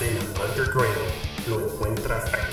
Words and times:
escena 0.00 0.20
underground 0.42 0.96
lo 1.46 1.60
encuentras 1.60 2.24
aquí 2.32 2.49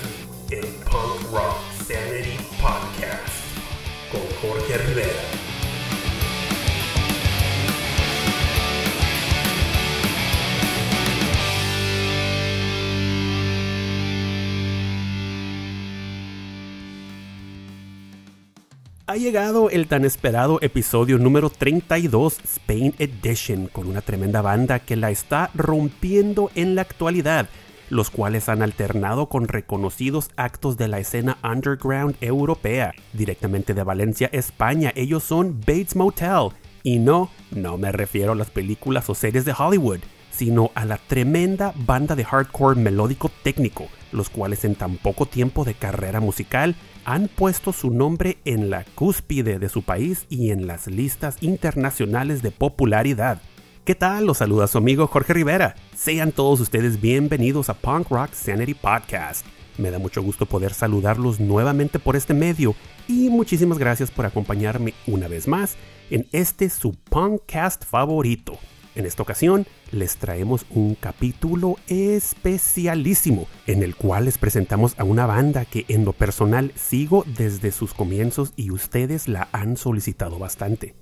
llegado 19.18 19.68
el 19.70 19.88
tan 19.88 20.04
esperado 20.04 20.58
episodio 20.62 21.18
número 21.18 21.50
32 21.50 22.38
Spain 22.44 22.94
Edition 22.98 23.66
con 23.66 23.88
una 23.88 24.00
tremenda 24.00 24.42
banda 24.42 24.78
que 24.78 24.96
la 24.96 25.10
está 25.10 25.50
rompiendo 25.54 26.50
en 26.54 26.74
la 26.74 26.82
actualidad, 26.82 27.48
los 27.90 28.10
cuales 28.10 28.48
han 28.48 28.62
alternado 28.62 29.28
con 29.28 29.48
reconocidos 29.48 30.30
actos 30.36 30.76
de 30.76 30.88
la 30.88 31.00
escena 31.00 31.38
underground 31.42 32.16
europea, 32.20 32.94
directamente 33.12 33.74
de 33.74 33.82
Valencia, 33.82 34.30
España. 34.32 34.92
Ellos 34.94 35.24
son 35.24 35.58
Bates 35.60 35.96
Motel. 35.96 36.50
Y 36.84 36.98
no, 36.98 37.30
no 37.50 37.76
me 37.76 37.90
refiero 37.90 38.32
a 38.32 38.36
las 38.36 38.50
películas 38.50 39.10
o 39.10 39.14
series 39.14 39.44
de 39.44 39.54
Hollywood, 39.58 40.00
sino 40.30 40.70
a 40.76 40.84
la 40.84 40.96
tremenda 40.96 41.74
banda 41.76 42.14
de 42.14 42.24
hardcore 42.24 42.80
melódico 42.80 43.30
técnico, 43.42 43.88
los 44.12 44.30
cuales 44.30 44.64
en 44.64 44.76
tan 44.76 44.96
poco 44.96 45.26
tiempo 45.26 45.64
de 45.64 45.74
carrera 45.74 46.20
musical 46.20 46.76
han 47.08 47.28
puesto 47.28 47.72
su 47.72 47.90
nombre 47.90 48.36
en 48.44 48.68
la 48.68 48.84
cúspide 48.84 49.58
de 49.58 49.70
su 49.70 49.82
país 49.82 50.26
y 50.28 50.50
en 50.50 50.66
las 50.66 50.88
listas 50.88 51.38
internacionales 51.40 52.42
de 52.42 52.50
popularidad. 52.50 53.40
¿Qué 53.86 53.94
tal? 53.94 54.26
Los 54.26 54.36
saluda 54.36 54.66
su 54.66 54.76
amigo 54.76 55.06
Jorge 55.06 55.32
Rivera. 55.32 55.74
Sean 55.96 56.32
todos 56.32 56.60
ustedes 56.60 57.00
bienvenidos 57.00 57.70
a 57.70 57.74
Punk 57.74 58.10
Rock 58.10 58.34
Sanity 58.34 58.74
Podcast. 58.74 59.46
Me 59.78 59.90
da 59.90 59.98
mucho 59.98 60.22
gusto 60.22 60.44
poder 60.44 60.74
saludarlos 60.74 61.40
nuevamente 61.40 61.98
por 61.98 62.14
este 62.14 62.34
medio 62.34 62.74
y 63.08 63.30
muchísimas 63.30 63.78
gracias 63.78 64.10
por 64.10 64.26
acompañarme 64.26 64.92
una 65.06 65.28
vez 65.28 65.48
más 65.48 65.78
en 66.10 66.26
este 66.32 66.68
su 66.68 66.92
Punkcast 66.92 67.86
favorito. 67.86 68.58
En 68.94 69.06
esta 69.06 69.22
ocasión 69.22 69.66
les 69.92 70.16
traemos 70.16 70.66
un 70.70 70.94
capítulo 70.94 71.76
especialísimo 71.88 73.46
en 73.66 73.82
el 73.82 73.94
cual 73.94 74.24
les 74.24 74.38
presentamos 74.38 74.98
a 74.98 75.04
una 75.04 75.26
banda 75.26 75.64
que 75.64 75.84
en 75.88 76.04
lo 76.04 76.12
personal 76.12 76.72
sigo 76.74 77.24
desde 77.36 77.70
sus 77.70 77.94
comienzos 77.94 78.52
y 78.56 78.70
ustedes 78.70 79.28
la 79.28 79.48
han 79.52 79.76
solicitado 79.76 80.38
bastante. 80.38 80.94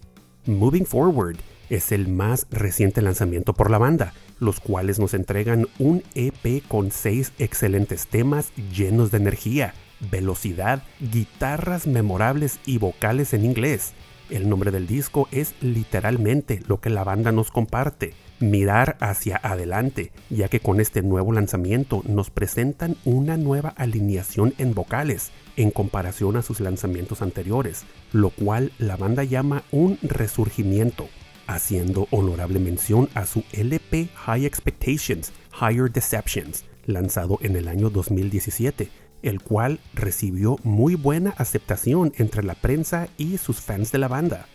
Moving 0.46 0.86
Forward 0.86 1.36
es 1.70 1.90
el 1.92 2.08
más 2.08 2.46
reciente 2.50 3.02
lanzamiento 3.02 3.54
por 3.54 3.70
la 3.70 3.78
banda, 3.78 4.12
los 4.38 4.60
cuales 4.60 4.98
nos 4.98 5.14
entregan 5.14 5.66
un 5.78 6.02
EP 6.14 6.62
con 6.68 6.90
seis 6.90 7.32
excelentes 7.38 8.06
temas 8.06 8.52
llenos 8.72 9.10
de 9.10 9.18
energía, 9.18 9.74
velocidad, 10.10 10.82
guitarras 11.00 11.86
memorables 11.86 12.60
y 12.66 12.78
vocales 12.78 13.34
en 13.34 13.44
inglés. 13.44 13.94
El 14.28 14.48
nombre 14.48 14.72
del 14.72 14.86
disco 14.88 15.28
es 15.30 15.54
literalmente 15.60 16.60
lo 16.66 16.80
que 16.80 16.90
la 16.90 17.04
banda 17.04 17.30
nos 17.30 17.52
comparte, 17.52 18.14
mirar 18.40 18.96
hacia 19.00 19.36
adelante, 19.36 20.10
ya 20.30 20.48
que 20.48 20.58
con 20.58 20.80
este 20.80 21.02
nuevo 21.02 21.32
lanzamiento 21.32 22.02
nos 22.08 22.30
presentan 22.30 22.96
una 23.04 23.36
nueva 23.36 23.68
alineación 23.70 24.52
en 24.58 24.74
vocales 24.74 25.30
en 25.56 25.70
comparación 25.70 26.36
a 26.36 26.42
sus 26.42 26.60
lanzamientos 26.60 27.22
anteriores, 27.22 27.84
lo 28.12 28.30
cual 28.30 28.72
la 28.78 28.96
banda 28.96 29.22
llama 29.22 29.62
un 29.70 29.98
resurgimiento, 30.02 31.08
haciendo 31.46 32.08
honorable 32.10 32.58
mención 32.58 33.08
a 33.14 33.26
su 33.26 33.44
LP 33.52 34.08
High 34.14 34.44
Expectations, 34.44 35.32
Higher 35.60 35.90
Deceptions, 35.90 36.64
lanzado 36.84 37.38
en 37.42 37.56
el 37.56 37.68
año 37.68 37.90
2017 37.90 39.05
el 39.22 39.40
cual 39.40 39.80
recibió 39.94 40.58
muy 40.62 40.94
buena 40.94 41.34
aceptación 41.38 42.12
entre 42.16 42.42
la 42.42 42.54
prensa 42.54 43.08
y 43.16 43.38
sus 43.38 43.60
fans 43.60 43.92
de 43.92 43.98
la 43.98 44.08
banda. 44.08 44.46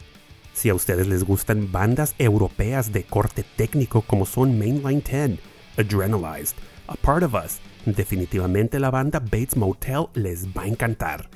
Si 0.53 0.69
a 0.69 0.75
ustedes 0.75 1.07
les 1.07 1.23
gustan 1.23 1.72
bandas 1.72 2.13
europeas 2.17 2.91
de 2.91 3.03
corte 3.03 3.44
técnico 3.55 4.01
como 4.01 4.25
son 4.25 4.59
Mainline 4.59 5.01
10, 5.01 5.39
Adrenalized, 5.77 6.55
A 6.88 6.95
Part 6.95 7.23
of 7.23 7.33
Us, 7.33 7.59
definitivamente 7.85 8.79
la 8.79 8.91
banda 8.91 9.19
Bates 9.19 9.55
Motel 9.55 10.07
les 10.13 10.47
va 10.47 10.63
a 10.63 10.67
encantar. 10.67 11.29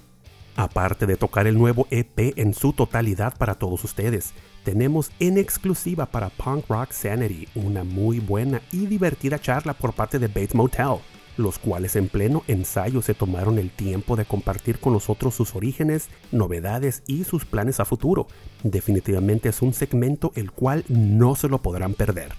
Aparte 0.58 1.06
de 1.06 1.18
tocar 1.18 1.48
el 1.48 1.58
nuevo 1.58 1.86
EP 1.92 2.34
en 2.38 2.54
su 2.54 2.72
totalidad 2.72 3.38
para 3.38 3.56
todos 3.56 3.84
ustedes, 3.84 4.34
tenemos 4.64 5.12
en 5.20 5.38
exclusiva 5.38 6.06
para 6.06 6.30
Punk 6.30 6.66
Rock 6.70 6.92
Sanity 6.92 7.48
una 7.56 7.84
muy 7.84 8.20
buena 8.20 8.62
y 8.72 8.86
divertida 8.86 9.38
charla 9.38 9.74
por 9.74 9.94
parte 9.94 10.18
de 10.18 10.28
Bates 10.28 10.56
Motel, 10.56 10.98
los 11.38 11.60
cuales 11.60 11.96
en 11.96 12.08
pleno 12.08 12.44
ensayo 12.48 13.02
se 13.02 13.14
tomaron 13.14 13.60
el 13.60 13.72
tiempo 13.72 14.16
de 14.16 14.26
compartir 14.26 14.80
con 14.80 14.94
nosotros 14.94 15.36
sus 15.36 15.56
orígenes, 15.56 16.10
novedades 16.32 17.04
y 17.08 17.24
sus 17.24 17.46
planes 17.46 17.80
a 17.80 17.86
futuro. 17.86 18.28
Definitivamente 18.64 19.50
es 19.50 19.62
un 19.62 19.74
segmento 19.74 20.32
el 20.36 20.52
cual 20.52 20.86
no 20.88 21.36
se 21.36 21.48
lo 21.48 21.62
podrán 21.62 21.94
perder. 21.94 22.34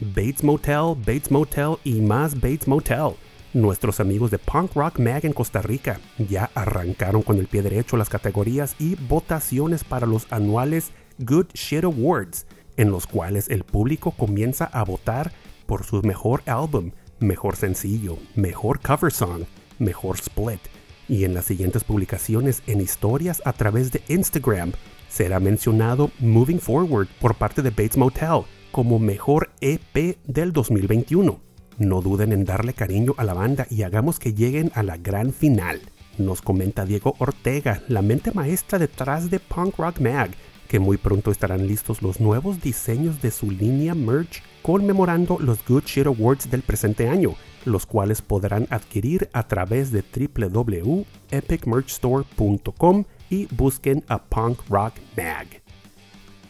Bates 0.00 0.42
Motel, 0.42 0.94
Bates 0.96 1.30
Motel 1.30 1.76
y 1.84 2.00
más 2.00 2.34
Bates 2.34 2.66
Motel. 2.66 3.14
Nuestros 3.52 3.98
amigos 3.98 4.30
de 4.30 4.38
Punk 4.38 4.74
Rock 4.74 5.00
Mag 5.00 5.26
en 5.26 5.32
Costa 5.32 5.60
Rica 5.60 5.98
ya 6.18 6.50
arrancaron 6.54 7.22
con 7.22 7.38
el 7.38 7.48
pie 7.48 7.62
derecho 7.62 7.96
las 7.96 8.08
categorías 8.08 8.76
y 8.78 8.94
votaciones 8.94 9.82
para 9.82 10.06
los 10.06 10.26
anuales 10.30 10.92
Good 11.18 11.48
Shit 11.54 11.84
Awards, 11.84 12.46
en 12.76 12.90
los 12.90 13.06
cuales 13.06 13.48
el 13.50 13.64
público 13.64 14.12
comienza 14.12 14.66
a 14.66 14.84
votar 14.84 15.32
por 15.66 15.84
su 15.84 16.00
mejor 16.02 16.42
álbum, 16.46 16.92
mejor 17.20 17.56
sencillo, 17.56 18.18
mejor 18.34 18.80
cover 18.80 19.12
song, 19.12 19.44
mejor 19.78 20.16
split. 20.16 20.60
Y 21.08 21.24
en 21.24 21.34
las 21.34 21.44
siguientes 21.44 21.84
publicaciones 21.84 22.62
en 22.66 22.80
historias 22.80 23.42
a 23.44 23.52
través 23.52 23.92
de 23.92 24.02
Instagram 24.08 24.72
será 25.08 25.40
mencionado 25.40 26.10
Moving 26.20 26.60
Forward 26.60 27.08
por 27.20 27.34
parte 27.34 27.62
de 27.62 27.70
Bates 27.70 27.96
Motel 27.96 28.42
como 28.70 28.98
mejor 28.98 29.50
EP 29.60 30.18
del 30.24 30.52
2021. 30.52 31.40
No 31.78 32.02
duden 32.02 32.32
en 32.32 32.44
darle 32.44 32.74
cariño 32.74 33.14
a 33.16 33.24
la 33.24 33.34
banda 33.34 33.66
y 33.70 33.82
hagamos 33.82 34.18
que 34.18 34.34
lleguen 34.34 34.70
a 34.74 34.82
la 34.82 34.96
gran 34.96 35.32
final. 35.32 35.80
Nos 36.18 36.42
comenta 36.42 36.84
Diego 36.84 37.14
Ortega, 37.18 37.82
la 37.88 38.02
mente 38.02 38.32
maestra 38.32 38.78
detrás 38.78 39.30
de 39.30 39.40
Punk 39.40 39.78
Rock 39.78 40.00
Mag, 40.00 40.30
que 40.70 40.78
muy 40.78 40.96
pronto 40.98 41.32
estarán 41.32 41.66
listos 41.66 42.00
los 42.00 42.20
nuevos 42.20 42.62
diseños 42.62 43.20
de 43.20 43.32
su 43.32 43.50
línea 43.50 43.96
merch 43.96 44.44
conmemorando 44.62 45.36
los 45.40 45.66
Good 45.66 45.82
Shit 45.84 46.06
Awards 46.06 46.48
del 46.48 46.62
presente 46.62 47.08
año, 47.08 47.34
los 47.64 47.86
cuales 47.86 48.22
podrán 48.22 48.68
adquirir 48.70 49.28
a 49.32 49.48
través 49.48 49.90
de 49.90 50.04
www.epicmerchstore.com 50.04 53.04
y 53.30 53.46
busquen 53.46 54.04
a 54.06 54.22
Punk 54.22 54.60
Rock 54.68 54.94
Mag. 55.16 55.48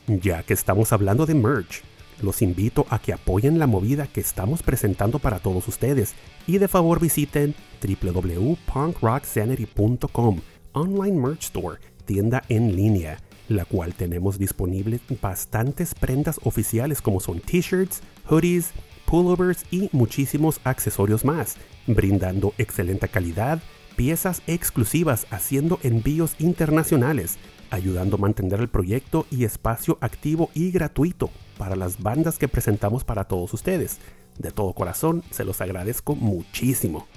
Ya 0.06 0.42
que 0.42 0.52
estamos 0.52 0.92
hablando 0.92 1.24
de 1.24 1.34
merch, 1.34 1.82
los 2.20 2.42
invito 2.42 2.84
a 2.90 2.98
que 2.98 3.14
apoyen 3.14 3.58
la 3.58 3.66
movida 3.66 4.06
que 4.06 4.20
estamos 4.20 4.62
presentando 4.62 5.18
para 5.18 5.38
todos 5.38 5.66
ustedes 5.66 6.14
y 6.46 6.58
de 6.58 6.68
favor 6.68 7.00
visiten 7.00 7.54
www.punkrocksanity.com, 7.82 10.40
online 10.72 11.16
merch 11.16 11.44
store, 11.44 11.78
tienda 12.04 12.42
en 12.50 12.76
línea 12.76 13.16
la 13.50 13.64
cual 13.64 13.94
tenemos 13.94 14.38
disponibles 14.38 15.00
bastantes 15.20 15.94
prendas 15.96 16.38
oficiales 16.44 17.02
como 17.02 17.18
son 17.18 17.40
t-shirts, 17.40 18.00
hoodies, 18.28 18.70
pullovers 19.06 19.64
y 19.72 19.90
muchísimos 19.92 20.60
accesorios 20.62 21.24
más, 21.24 21.56
brindando 21.88 22.54
excelente 22.58 23.08
calidad, 23.08 23.60
piezas 23.96 24.40
exclusivas 24.46 25.26
haciendo 25.30 25.80
envíos 25.82 26.36
internacionales, 26.38 27.38
ayudando 27.70 28.16
a 28.16 28.20
mantener 28.20 28.60
el 28.60 28.68
proyecto 28.68 29.26
y 29.32 29.42
espacio 29.42 29.98
activo 30.00 30.50
y 30.54 30.70
gratuito 30.70 31.28
para 31.58 31.74
las 31.74 32.00
bandas 32.00 32.38
que 32.38 32.46
presentamos 32.46 33.02
para 33.02 33.24
todos 33.24 33.52
ustedes. 33.52 33.98
De 34.38 34.52
todo 34.52 34.74
corazón, 34.74 35.24
se 35.32 35.44
los 35.44 35.60
agradezco 35.60 36.14
muchísimo. 36.14 37.08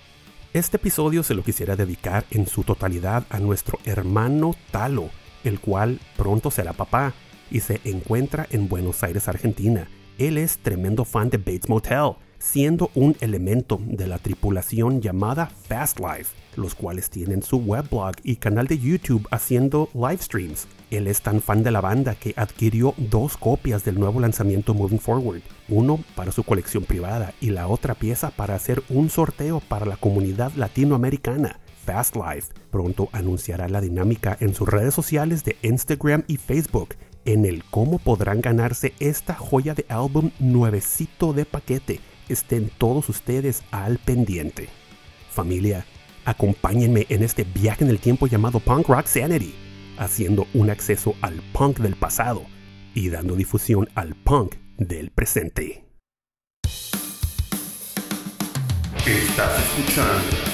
Este 0.52 0.78
episodio 0.78 1.22
se 1.22 1.36
lo 1.36 1.44
quisiera 1.44 1.76
dedicar 1.76 2.26
en 2.32 2.48
su 2.48 2.64
totalidad 2.64 3.24
a 3.30 3.40
nuestro 3.40 3.78
hermano 3.86 4.56
Talo, 4.72 5.12
el 5.44 5.60
cual 5.60 6.00
pronto 6.18 6.52
será 6.52 6.74
papá 6.74 7.14
y 7.52 7.60
se 7.60 7.80
encuentra 7.84 8.48
en 8.52 8.68
Buenos 8.68 9.04
Aires, 9.04 9.28
Argentina. 9.28 9.88
Él 10.18 10.38
es 10.38 10.58
tremendo 10.58 11.06
fan 11.06 11.30
de 11.30 11.38
Bates 11.38 11.70
Motel, 11.70 12.14
siendo 12.44 12.92
un 12.94 13.16
elemento 13.22 13.80
de 13.86 14.06
la 14.06 14.18
tripulación 14.18 15.02
llamada 15.02 15.48
Fast 15.48 16.00
Life, 16.00 16.36
los 16.58 16.76
cuales 16.76 17.10
tienen 17.10 17.42
su 17.42 17.58
weblog 17.58 18.16
y 18.24 18.36
canal 18.36 18.68
de 18.68 18.78
YouTube 18.78 19.28
haciendo 19.32 19.90
live 19.94 20.18
streams. 20.18 20.68
Él 20.92 21.08
es 21.08 21.22
tan 21.22 21.42
fan 21.42 21.64
de 21.64 21.72
la 21.72 21.82
banda 21.82 22.16
que 22.16 22.34
adquirió 22.36 22.94
dos 22.98 23.38
copias 23.38 23.86
del 23.86 24.00
nuevo 24.00 24.20
lanzamiento 24.20 24.74
Moving 24.74 25.00
Forward, 25.00 25.42
uno 25.70 26.04
para 26.16 26.32
su 26.32 26.44
colección 26.44 26.84
privada 26.84 27.34
y 27.40 27.52
la 27.52 27.68
otra 27.68 27.96
pieza 27.96 28.30
para 28.32 28.56
hacer 28.56 28.84
un 28.90 29.10
sorteo 29.10 29.62
para 29.62 29.86
la 29.86 29.98
comunidad 29.98 30.52
latinoamericana. 30.56 31.60
Fast 31.86 32.16
Life 32.16 32.54
pronto 32.72 33.10
anunciará 33.12 33.68
la 33.68 33.82
dinámica 33.82 34.38
en 34.40 34.54
sus 34.54 34.68
redes 34.68 34.94
sociales 34.94 35.44
de 35.44 35.58
Instagram 35.62 36.24
y 36.28 36.38
Facebook 36.38 36.96
en 37.26 37.46
el 37.46 37.64
cómo 37.66 38.00
podrán 38.00 38.42
ganarse 38.42 38.94
esta 39.00 39.34
joya 39.34 39.74
de 39.74 39.86
álbum 39.90 40.32
nuevecito 40.40 41.34
de 41.34 41.46
paquete, 41.46 42.00
estén 42.30 42.70
todos 42.78 43.10
ustedes 43.10 43.64
al 43.72 43.98
pendiente. 43.98 44.70
Familia, 45.30 45.86
acompáñenme 46.26 47.06
en 47.10 47.24
este 47.24 47.44
viaje 47.44 47.84
en 47.84 47.90
el 47.90 48.00
tiempo 48.00 48.28
llamado 48.28 48.60
Punk 48.60 48.88
Rock 48.88 49.06
Sanity, 49.08 49.54
haciendo 49.98 50.48
un 50.54 50.70
acceso 50.70 51.16
al 51.22 51.42
punk 51.54 51.80
del 51.80 51.96
pasado 51.96 52.44
y 52.94 53.10
dando 53.10 53.36
difusión 53.36 53.90
al 53.96 54.16
punk 54.16 54.56
del 54.78 55.12
presente. 55.12 55.86
Estás 59.06 59.60
escuchando 59.60 60.53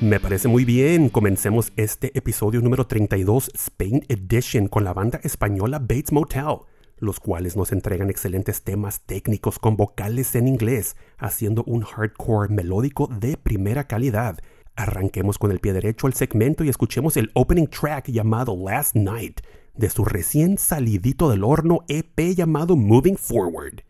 Me 0.00 0.20
parece 0.20 0.46
muy 0.46 0.64
bien. 0.64 1.08
Comencemos 1.08 1.72
este 1.76 2.16
episodio 2.16 2.60
número 2.60 2.86
32 2.86 3.50
Spain 3.52 4.04
Edition 4.08 4.68
con 4.68 4.84
la 4.84 4.92
banda 4.92 5.18
española 5.24 5.80
Bates 5.80 6.12
Motel, 6.12 6.58
los 6.98 7.18
cuales 7.18 7.56
nos 7.56 7.72
entregan 7.72 8.10
excelentes 8.10 8.62
temas 8.62 9.00
técnicos 9.00 9.58
con 9.58 9.76
vocales 9.76 10.36
en 10.36 10.46
inglés, 10.46 10.96
haciendo 11.18 11.64
un 11.64 11.82
hardcore 11.82 12.54
melódico 12.54 13.08
de 13.08 13.36
primera 13.36 13.88
calidad. 13.88 14.38
Arranquemos 14.74 15.38
con 15.38 15.52
el 15.52 15.60
pie 15.60 15.72
derecho 15.72 16.06
al 16.06 16.14
segmento 16.14 16.64
y 16.64 16.70
escuchemos 16.70 17.16
el 17.16 17.30
opening 17.34 17.66
track 17.66 18.08
llamado 18.10 18.56
Last 18.56 18.96
Night 18.96 19.40
de 19.74 19.90
su 19.90 20.04
recién 20.04 20.56
salidito 20.58 21.30
del 21.30 21.44
horno 21.44 21.80
EP 21.88 22.34
llamado 22.34 22.76
Moving 22.76 23.16
Forward. 23.16 23.82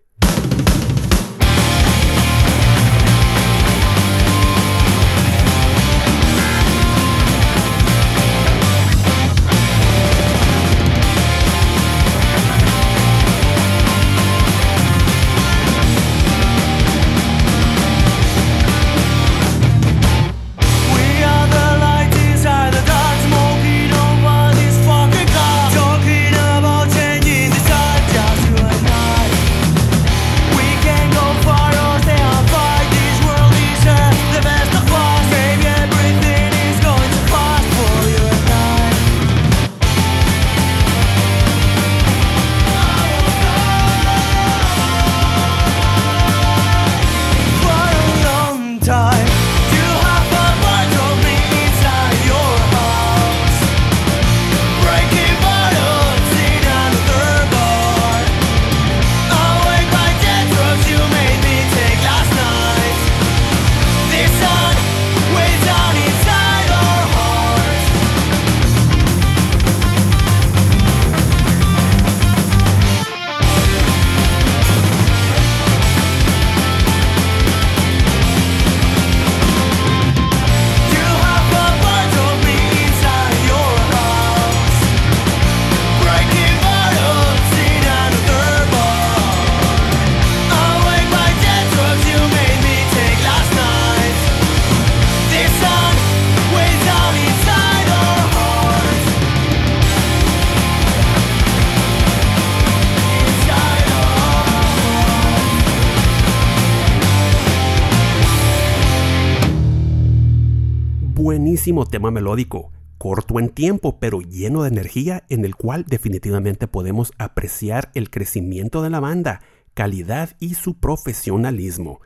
Buenísimo 111.15 111.85
tema 111.85 112.11
melódico, 112.11 112.73
corto 112.97 113.39
en 113.39 113.51
tiempo 113.51 113.99
pero 114.01 114.23
lleno 114.23 114.63
de 114.63 114.71
energía 114.71 115.25
en 115.29 115.45
el 115.45 115.55
cual 115.57 115.85
definitivamente 115.87 116.69
podemos 116.69 117.13
apreciar 117.19 117.91
el 117.95 118.09
crecimiento 118.09 118.81
de 118.81 118.89
la 118.89 118.99
banda, 118.99 119.43
calidad 119.75 120.31
y 120.41 120.55
su 120.55 120.81
profesionalismo. 120.81 122.01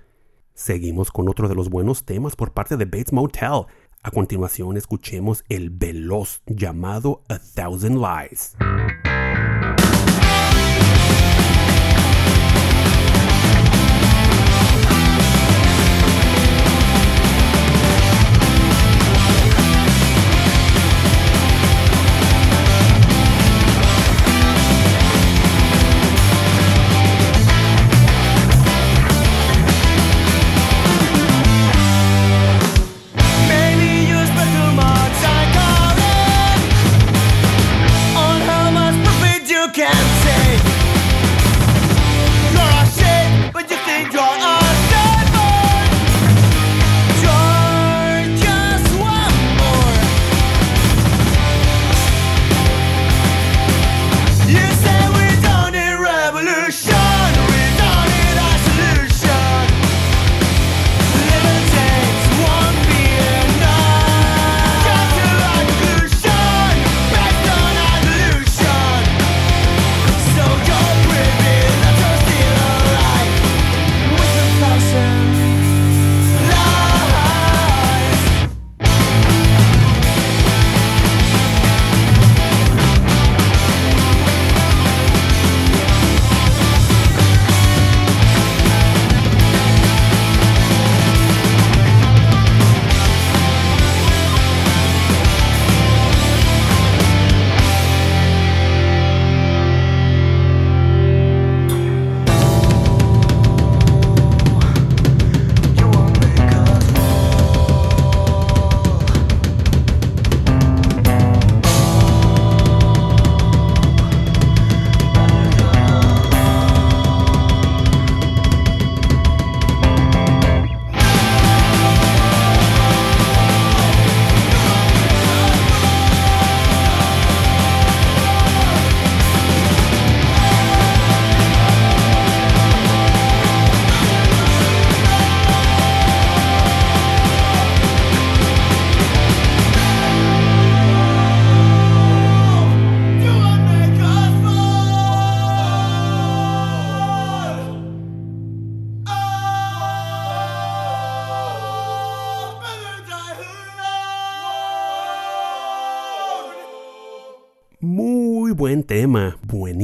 Seguimos 0.55 1.13
con 1.13 1.29
otro 1.29 1.49
de 1.49 1.55
los 1.55 1.71
buenos 1.71 2.05
temas 2.05 2.35
por 2.35 2.53
parte 2.53 2.77
de 2.77 2.85
Bates 2.85 3.13
Motel. 3.13 3.67
A 4.03 4.11
continuación 4.11 4.77
escuchemos 4.77 5.45
el 5.49 5.71
veloz 5.71 6.43
llamado 6.47 7.23
A 7.29 7.39
Thousand 7.39 7.99
Lies. 7.99 8.57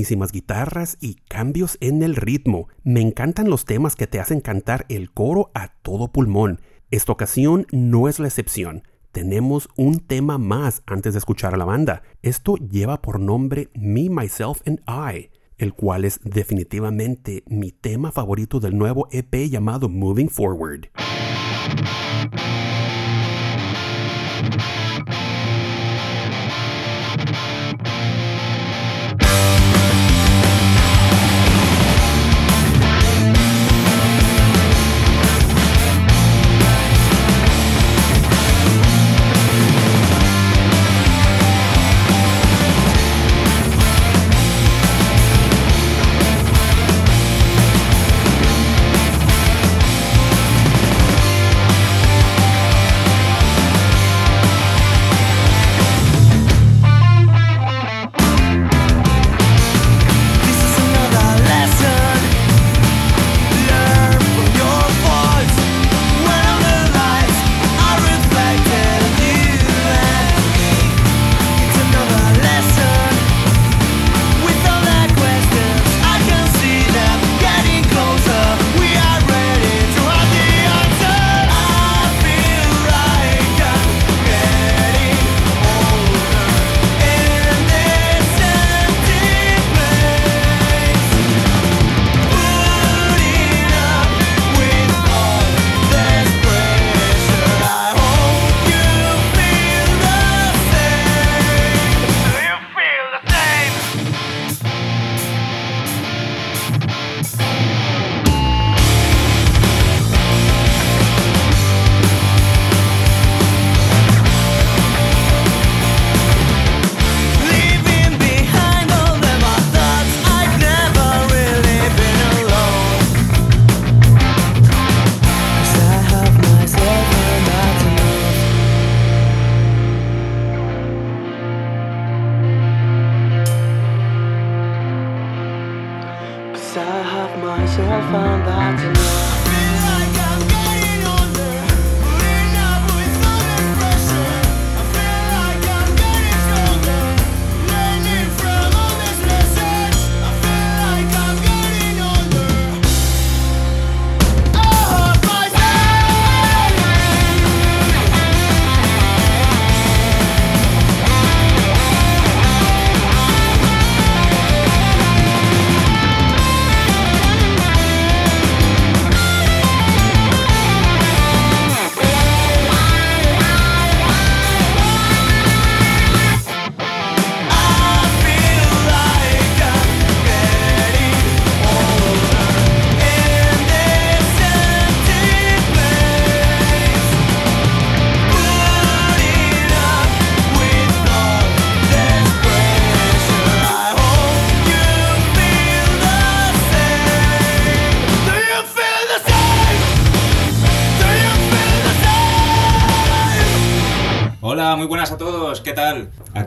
Buenísimas 0.02 0.32
guitarras 0.32 0.96
y 1.00 1.14
cambios 1.28 1.78
en 1.80 2.02
el 2.02 2.16
ritmo. 2.16 2.66
Me 2.82 3.00
encantan 3.00 3.48
los 3.48 3.64
temas 3.64 3.94
que 3.94 4.08
te 4.08 4.18
hacen 4.18 4.40
cantar 4.40 4.84
el 4.88 5.12
coro 5.12 5.52
a 5.54 5.68
todo 5.82 6.10
pulmón. 6.10 6.60
Esta 6.90 7.12
ocasión 7.12 7.68
no 7.70 8.08
es 8.08 8.18
la 8.18 8.26
excepción. 8.26 8.82
Tenemos 9.12 9.68
un 9.76 10.00
tema 10.00 10.38
más 10.38 10.82
antes 10.86 11.14
de 11.14 11.20
escuchar 11.20 11.54
a 11.54 11.56
la 11.56 11.66
banda. 11.66 12.02
Esto 12.20 12.56
lleva 12.56 13.00
por 13.00 13.20
nombre 13.20 13.68
Me, 13.74 14.10
Myself 14.10 14.60
and 14.66 14.80
I, 14.88 15.30
el 15.56 15.72
cual 15.72 16.04
es 16.04 16.18
definitivamente 16.24 17.44
mi 17.46 17.70
tema 17.70 18.10
favorito 18.10 18.58
del 18.58 18.76
nuevo 18.76 19.06
EP 19.12 19.48
llamado 19.48 19.88
Moving 19.88 20.30
Forward. 20.30 20.88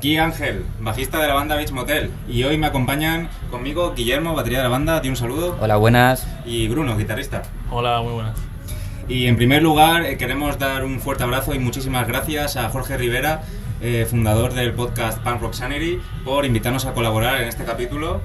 Aquí 0.06 0.18
Ángel, 0.18 0.64
bajista 0.82 1.20
de 1.20 1.28
la 1.28 1.34
banda 1.34 1.56
Beach 1.56 1.72
Motel. 1.72 2.12
Y 2.30 2.44
hoy 2.44 2.60
me 2.60 2.68
acompañan 2.68 3.28
conmigo 3.50 3.96
Guillermo, 3.96 4.36
batería 4.36 4.60
de 4.60 4.66
la 4.66 4.70
banda, 4.70 5.00
di 5.00 5.10
un 5.10 5.16
saludo. 5.16 5.58
Hola, 5.60 5.78
buenas. 5.78 6.28
Y 6.46 6.68
Bruno, 6.68 6.96
guitarrista. 6.96 7.42
Hola, 7.72 8.04
muy 8.04 8.14
buenas. 8.14 8.38
Y 9.10 9.26
en 9.26 9.36
primer 9.36 9.64
lugar, 9.64 10.06
eh, 10.06 10.16
queremos 10.16 10.60
dar 10.60 10.86
un 10.86 11.00
fuerte 11.00 11.24
abrazo 11.24 11.56
y 11.56 11.58
muchísimas 11.58 12.08
gracias 12.08 12.56
a 12.56 12.70
Jorge 12.70 12.98
Rivera, 12.98 13.42
eh, 13.82 14.06
fundador 14.08 14.54
del 14.54 14.74
podcast 14.74 15.18
Punk 15.24 15.42
Rock 15.42 15.54
Sanity, 15.54 15.98
por 16.24 16.46
invitarnos 16.46 16.86
a 16.86 16.94
colaborar 16.94 17.42
en 17.42 17.48
este 17.48 17.66
capítulo. 17.66 18.22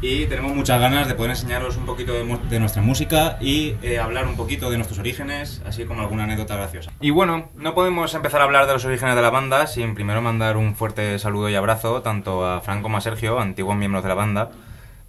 Y 0.00 0.26
tenemos 0.26 0.54
muchas 0.54 0.80
ganas 0.80 1.08
de 1.08 1.14
poder 1.14 1.30
enseñaros 1.30 1.76
un 1.76 1.86
poquito 1.86 2.12
de, 2.12 2.60
nuestra 2.60 2.82
música 2.82 3.38
y 3.40 3.74
eh, 3.82 3.98
hablar 3.98 4.26
un 4.26 4.36
poquito 4.36 4.70
de 4.70 4.76
nuestros 4.76 4.98
orígenes, 4.98 5.62
así 5.66 5.84
como 5.84 6.02
alguna 6.02 6.24
anécdota 6.24 6.56
graciosa. 6.56 6.90
Y 7.00 7.10
bueno, 7.10 7.50
no 7.54 7.74
podemos 7.74 8.14
empezar 8.14 8.40
a 8.40 8.44
hablar 8.44 8.66
de 8.66 8.74
los 8.74 8.84
orígenes 8.84 9.16
de 9.16 9.22
la 9.22 9.30
banda 9.30 9.66
sin 9.66 9.94
primero 9.94 10.20
mandar 10.20 10.56
un 10.56 10.74
fuerte 10.74 11.18
saludo 11.18 11.48
y 11.48 11.54
abrazo 11.54 12.02
tanto 12.02 12.46
a 12.46 12.60
Frank 12.60 12.82
como 12.82 12.98
a 12.98 13.00
Sergio, 13.00 13.40
antiguos 13.40 13.76
miembros 13.76 14.02
de 14.02 14.08
la 14.08 14.14
banda, 14.14 14.50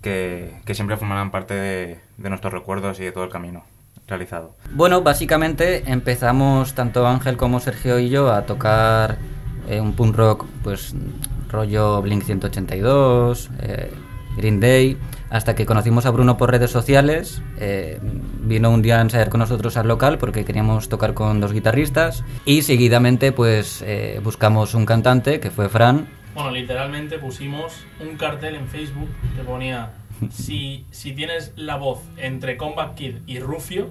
que, 0.01 0.53
que 0.65 0.75
siempre 0.75 0.97
formarán 0.97 1.31
parte 1.31 1.53
de, 1.53 1.99
de 2.17 2.29
nuestros 2.29 2.53
recuerdos 2.53 2.99
y 2.99 3.03
de 3.03 3.11
todo 3.11 3.25
el 3.25 3.29
camino 3.29 3.63
realizado. 4.07 4.55
Bueno, 4.71 5.01
básicamente 5.01 5.83
empezamos 5.91 6.73
tanto 6.73 7.07
Ángel 7.07 7.37
como 7.37 7.59
Sergio 7.59 7.99
y 7.99 8.09
yo 8.09 8.31
a 8.31 8.45
tocar 8.45 9.17
eh, 9.67 9.81
un 9.81 9.93
punk 9.93 10.15
rock, 10.15 10.45
pues 10.63 10.93
rollo 11.49 12.01
Blink 12.01 12.23
182, 12.23 13.49
eh, 13.61 13.91
Green 14.35 14.59
Day, 14.59 14.97
hasta 15.29 15.55
que 15.55 15.65
conocimos 15.65 16.05
a 16.05 16.11
Bruno 16.11 16.37
por 16.37 16.51
redes 16.51 16.71
sociales. 16.71 17.41
eh, 17.59 17.99
vino 18.41 18.69
un 18.69 18.81
día 18.81 18.99
a 18.99 19.01
ensayar 19.01 19.29
con 19.29 19.39
nosotros 19.39 19.75
al 19.77 19.87
local 19.87 20.17
porque 20.17 20.45
queríamos 20.45 20.87
tocar 20.89 21.13
con 21.13 21.39
dos 21.39 21.51
guitarristas 21.51 22.23
y 22.45 22.61
seguidamente 22.61 23.31
pues 23.31 23.83
eh, 23.85 24.19
buscamos 24.23 24.73
un 24.75 24.85
cantante 24.85 25.39
que 25.39 25.51
fue 25.51 25.69
Fran. 25.69 26.07
Bueno, 26.33 26.51
literalmente 26.51 27.17
pusimos 27.17 27.73
un 27.99 28.17
cartel 28.17 28.55
en 28.55 28.67
Facebook 28.67 29.09
que 29.35 29.43
ponía 29.43 29.93
si, 30.31 30.85
si 30.91 31.13
tienes 31.13 31.53
la 31.55 31.77
voz 31.77 31.99
entre 32.17 32.57
Combat 32.57 32.95
Kid 32.95 33.15
y 33.25 33.39
Rufio, 33.39 33.89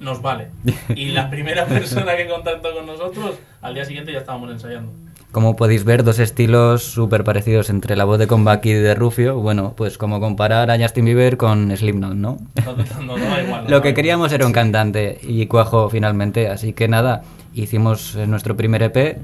nos 0.00 0.22
vale. 0.22 0.48
Y 0.94 1.06
la 1.06 1.30
primera 1.30 1.64
persona 1.66 2.16
que 2.16 2.28
contactó 2.28 2.74
con 2.74 2.86
nosotros, 2.86 3.36
al 3.62 3.74
día 3.74 3.84
siguiente 3.84 4.12
ya 4.12 4.18
estábamos 4.18 4.50
ensayando. 4.50 4.92
Como 5.36 5.54
podéis 5.54 5.84
ver, 5.84 6.02
dos 6.02 6.18
estilos 6.18 6.82
súper 6.82 7.22
parecidos 7.22 7.68
entre 7.68 7.94
la 7.94 8.06
voz 8.06 8.18
de 8.18 8.26
Combat 8.26 8.58
Kid 8.58 8.70
y 8.70 8.80
de 8.80 8.94
Rufio. 8.94 9.36
Bueno, 9.38 9.74
pues 9.76 9.98
como 9.98 10.18
comparar 10.18 10.70
a 10.70 10.78
Justin 10.78 11.04
Bieber 11.04 11.36
con 11.36 11.76
Slipknot, 11.76 12.14
¿no? 12.14 12.38
No, 12.64 13.02
no, 13.02 13.18
no 13.18 13.40
igual. 13.42 13.66
Lo 13.68 13.82
que 13.82 13.92
queríamos 13.92 14.32
era 14.32 14.46
un 14.46 14.52
cantante 14.54 15.18
y 15.22 15.46
cuajo 15.46 15.90
finalmente, 15.90 16.48
así 16.48 16.72
que 16.72 16.88
nada. 16.88 17.22
Hicimos 17.52 18.14
eh, 18.14 18.26
nuestro 18.26 18.56
primer 18.56 18.82
EP. 18.82 19.18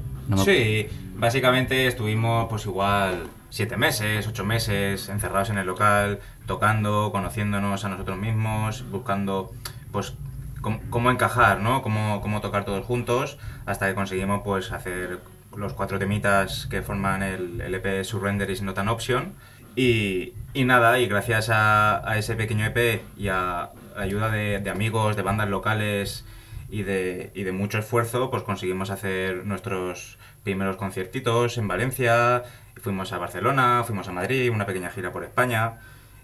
Sí, 0.45 0.85
básicamente 1.15 1.87
estuvimos 1.87 2.47
pues 2.47 2.67
igual 2.67 3.23
siete 3.49 3.75
meses, 3.75 4.27
ocho 4.27 4.45
meses 4.45 5.09
encerrados 5.09 5.49
en 5.49 5.57
el 5.57 5.65
local, 5.65 6.19
tocando, 6.45 7.11
conociéndonos 7.11 7.85
a 7.85 7.89
nosotros 7.89 8.19
mismos, 8.19 8.85
buscando 8.91 9.51
pues 9.91 10.13
cómo, 10.61 10.79
cómo 10.91 11.09
encajar, 11.09 11.59
¿no? 11.59 11.81
Cómo, 11.81 12.21
cómo 12.21 12.39
tocar 12.39 12.65
todos 12.65 12.85
juntos, 12.85 13.39
hasta 13.65 13.87
que 13.87 13.95
conseguimos 13.95 14.43
pues 14.43 14.71
hacer 14.71 15.17
los 15.57 15.73
cuatro 15.73 15.99
temitas 15.99 16.67
que 16.69 16.81
forman 16.81 17.23
el, 17.23 17.61
el 17.61 17.75
EP 17.75 18.03
Surrender 18.03 18.49
is 18.49 18.61
not 18.61 18.77
an 18.77 18.87
option. 18.89 19.33
Y, 19.75 20.33
y 20.53 20.65
nada, 20.65 20.99
y 20.99 21.07
gracias 21.07 21.49
a, 21.49 22.07
a 22.07 22.17
ese 22.17 22.35
pequeño 22.35 22.65
EP 22.65 23.01
y 23.17 23.29
a 23.29 23.69
ayuda 23.97 24.29
de, 24.29 24.59
de 24.59 24.69
amigos, 24.69 25.15
de 25.15 25.21
bandas 25.23 25.49
locales 25.49 26.25
y 26.69 26.83
de, 26.83 27.31
y 27.33 27.43
de 27.43 27.51
mucho 27.51 27.79
esfuerzo, 27.79 28.29
pues 28.29 28.43
conseguimos 28.43 28.89
hacer 28.91 29.45
nuestros 29.45 30.17
primeros 30.43 30.75
conciertitos 30.77 31.57
en 31.57 31.67
Valencia, 31.67 32.43
fuimos 32.81 33.13
a 33.13 33.17
Barcelona, 33.17 33.83
fuimos 33.85 34.07
a 34.07 34.11
Madrid, 34.11 34.51
una 34.51 34.65
pequeña 34.65 34.89
gira 34.89 35.11
por 35.11 35.23
España. 35.23 35.73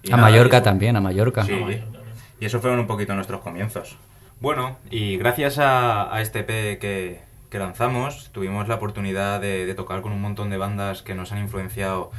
y 0.03 0.11
a 0.11 0.17
nada, 0.17 0.29
Mallorca 0.29 0.57
y- 0.59 0.61
también, 0.63 0.95
a 0.95 1.01
Mallorca. 1.01 1.43
Sí, 1.45 1.53
y 2.39 2.45
eso 2.45 2.59
fueron 2.59 2.79
un 2.79 2.87
poquito 2.87 3.13
nuestros 3.15 3.41
comienzos. 3.41 3.97
Bueno, 4.41 4.77
y 4.91 5.17
gracias 5.17 5.57
a, 5.59 6.13
a 6.15 6.21
este 6.21 6.39
EP 6.39 6.79
que, 6.79 7.19
que 7.49 7.59
lanzamos, 7.59 8.29
tuvimos 8.31 8.67
la 8.67 8.75
oportunidad 8.75 9.41
de, 9.41 9.73
tocar 9.75 10.01
con 10.01 10.11
un 10.11 10.21
montón 10.21 10.49
de 10.49 10.57
bandas 10.57 11.01
que 11.01 11.15
nos 11.15 11.31
han 11.31 11.39
influenciado 11.39 12.11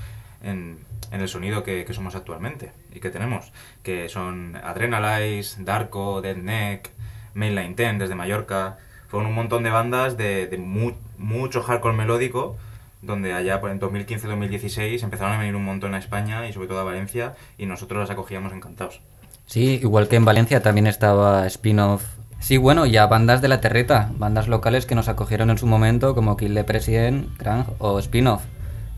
en, 0.43 0.79
el 1.13 1.29
sonido 1.29 1.63
que, 1.65 1.87
somos 1.93 2.15
actualmente 2.15 2.73
y 2.95 3.01
que 3.01 3.11
tenemos, 3.11 3.53
que 3.83 4.09
son 4.09 4.57
Adrenalize, 4.57 5.63
Darko, 5.63 6.21
Deadneck, 6.21 6.91
Mainline 7.35 7.77
10 7.77 7.99
desde 7.99 8.15
Mallorca. 8.15 8.79
Fueron 9.09 9.29
un 9.29 9.35
montón 9.35 9.63
de 9.63 9.71
bandas 9.71 10.17
de, 10.17 10.47
de 10.47 10.59
mu- 10.59 10.95
mucho 11.19 11.63
hardcore 11.63 11.97
melódico, 11.97 12.57
donde 13.03 13.33
allá 13.33 13.61
pues, 13.61 13.73
en 13.73 13.81
2015-2016 13.81 15.03
empezaron 15.03 15.35
a 15.35 15.39
venir 15.39 15.57
un 15.57 15.65
montón 15.65 15.95
a 15.95 15.99
España 15.99 16.47
y 16.49 16.53
sobre 16.53 16.69
todo 16.69 16.81
a 16.81 16.85
Valencia, 16.85 17.35
y 17.59 17.67
nosotros 17.67 18.01
las 18.01 18.11
acogíamos 18.11 18.53
encantados. 18.53 19.01
Sí, 19.47 19.81
igual 19.83 20.07
que 20.07 20.17
en 20.17 20.25
Valencia 20.25 20.63
también 20.63 20.87
estaba 20.87 21.47
spin-off. 21.47 22.05
Sí, 22.41 22.57
bueno, 22.57 22.87
y 22.87 22.97
a 22.97 23.07
bandas 23.07 23.43
de 23.43 23.49
la 23.49 23.61
terreta, 23.61 24.11
bandas 24.17 24.49
locales 24.49 24.87
que 24.87 24.95
nos 24.95 25.09
acogieron 25.09 25.51
en 25.51 25.59
su 25.59 25.67
momento, 25.67 26.15
como 26.15 26.37
Kill 26.37 26.55
the 26.55 26.65
President, 26.65 27.37
Krang 27.37 27.67
o 27.79 27.99
Spin-off. 27.99 28.43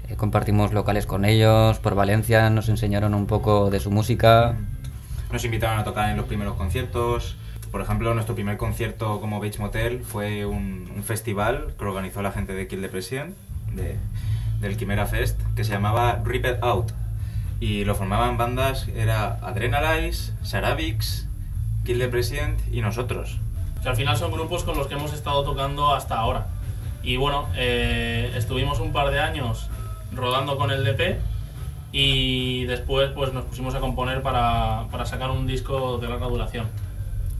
Eh, 0.09 0.15
compartimos 0.17 0.73
locales 0.73 1.07
con 1.07 1.25
ellos, 1.25 1.79
por 1.81 1.95
Valencia, 1.95 2.49
nos 2.51 2.69
enseñaron 2.69 3.15
un 3.15 3.27
poco 3.27 3.69
de 3.71 3.81
su 3.81 3.91
música. 3.91 4.55
Nos 5.33 5.45
invitaron 5.45 5.79
a 5.79 5.85
tocar 5.85 6.11
en 6.11 6.17
los 6.17 6.27
primeros 6.27 6.55
conciertos. 6.55 7.37
Por 7.71 7.81
ejemplo, 7.81 8.15
nuestro 8.15 8.35
primer 8.35 8.59
concierto 8.59 9.21
como 9.21 9.41
Beach 9.41 9.59
Motel 9.59 10.03
fue 10.05 10.47
un, 10.47 10.91
festival 11.05 11.75
que 11.77 11.85
organizó 11.85 12.23
la 12.23 12.31
gente 12.31 12.53
de 12.55 12.69
Kill 12.69 12.81
the 12.81 12.89
President, 12.89 13.35
de- 13.75 13.97
del 14.61 14.77
Quimera 14.77 15.07
Fest, 15.07 15.41
que 15.57 15.65
se 15.65 15.73
llamaba 15.73 16.21
Rip 16.25 16.45
It 16.47 16.63
Out. 16.63 16.93
Y 17.59 17.85
lo 17.85 17.95
formaban 17.97 18.37
bandas, 18.39 18.87
era 18.95 19.39
Adrenalize, 19.43 20.33
Saravix, 20.43 21.27
Kill 21.85 21.99
the 21.99 22.09
President 22.09 22.59
y 22.73 22.81
nosotros. 22.81 23.39
Que 23.83 23.89
al 23.89 23.97
final 23.97 24.17
son 24.17 24.33
grupos 24.33 24.65
con 24.65 24.77
los 24.77 24.87
que 24.87 24.95
hemos 24.95 25.13
estado 25.13 25.43
tocando 25.45 25.95
hasta 25.95 26.17
ahora. 26.17 26.47
Y 27.03 27.17
bueno, 27.17 27.49
eh, 27.57 28.33
estuvimos 28.37 28.79
un 28.79 28.93
par 28.93 29.11
de 29.11 29.21
años 29.21 29.69
rodando 30.15 30.57
con 30.57 30.71
el 30.71 30.85
DP 30.85 31.19
y 31.91 32.65
después 32.65 33.11
pues 33.11 33.33
nos 33.33 33.45
pusimos 33.45 33.75
a 33.75 33.81
componer 33.81 34.23
para, 34.23 34.85
para 34.91 35.05
sacar 35.05 35.31
un 35.31 35.47
disco 35.47 35.99
de 35.99 36.09
larga 36.09 36.27
duración. 36.27 36.67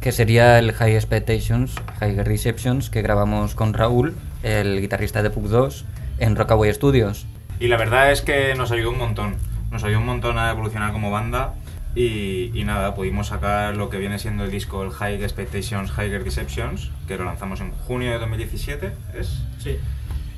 que 0.01 0.11
sería 0.11 0.59
el 0.59 0.73
High 0.73 0.97
Expectations, 0.97 1.77
High 2.01 2.25
Receptions, 2.25 2.91
que 2.91 3.03
grabamos 3.03 3.55
con 3.55 3.73
Raúl, 3.73 4.17
el 4.43 4.81
guitarrista 4.81 5.23
de 5.23 5.31
Pug 5.31 5.49
2, 5.49 5.85
en 6.19 6.35
Rockaway 6.35 6.75
Studios. 6.75 7.25
Y 7.61 7.69
la 7.69 7.77
verdad 7.77 8.11
es 8.11 8.23
que 8.23 8.57
nos 8.57 8.73
ayudó 8.73 8.91
un 8.91 8.99
montón. 8.99 9.37
Nos 9.71 9.85
ayudó 9.85 10.01
un 10.01 10.07
montón 10.07 10.39
a 10.39 10.51
evolucionar 10.51 10.93
como 10.93 11.13
banda. 11.13 11.55
Y, 11.95 12.63
nada, 12.65 12.95
pudimos 12.95 13.27
sacar 13.27 13.77
lo 13.77 13.91
que 13.91 13.99
viene 13.99 14.19
siendo 14.19 14.45
el 14.45 14.51
disco, 14.51 14.83
el 14.83 15.23
Expectations, 15.23 15.91
Higher 15.91 16.25
Deceptions, 16.25 16.91
que 17.07 17.19
lo 17.19 17.25
lanzamos 17.25 17.61
en 17.61 17.73
junio 17.73 18.13
de 18.13 18.19
2017, 18.19 18.93
¿es? 19.15 19.43
Sí. 19.59 19.77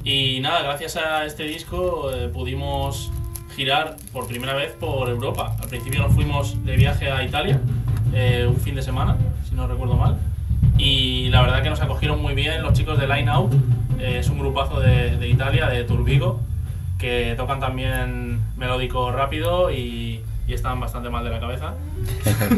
Y 0.03 0.41
nada, 0.41 0.63
gracias 0.63 0.97
a 0.97 1.25
este 1.25 1.45
disco 1.45 2.11
eh, 2.13 2.29
pudimos 2.29 3.13
girar 3.55 3.97
por 4.13 4.27
primera 4.27 4.55
vez 4.55 4.73
por 4.73 5.09
Europa. 5.09 5.57
Al 5.63 5.69
principio 5.69 6.01
nos 6.01 6.13
fuimos 6.13 6.65
de 6.65 6.77
viaje 6.77 7.11
a 7.11 7.23
Italia, 7.23 7.61
eh, 8.13 8.47
un 8.49 8.57
fin 8.57 8.75
de 8.75 8.83
semana, 8.83 9.17
si 9.49 9.55
no 9.55 9.69
recuerdo 9.69 9.95
mal. 9.95 10.19
Y 10.77 11.29
la 11.29 11.41
verdad 11.41 11.63
que 11.63 11.71
nos 11.71 11.81
acogieron 11.81 12.21
muy 12.21 12.35
bien 12.35 12.63
los 12.63 12.73
chicos 12.73 12.99
de 12.99 13.07
Line 13.07 13.31
Out. 13.31 13.55
eh, 14.01 14.19
es 14.19 14.29
un 14.29 14.41
grupazo 14.41 14.81
de, 14.81 15.17
de 15.17 15.29
Italia, 15.29 15.69
de 15.69 15.85
Turbigo, 15.85 16.41
que 16.99 17.35
tocan 17.37 17.61
también 17.61 18.41
melódico 18.57 19.13
rápido 19.13 19.71
y, 19.71 20.21
y 20.47 20.55
están 20.55 20.81
bastante 20.81 21.11
mal 21.11 21.25
de 21.25 21.31
la 21.31 21.41
cabeza. 21.41 21.75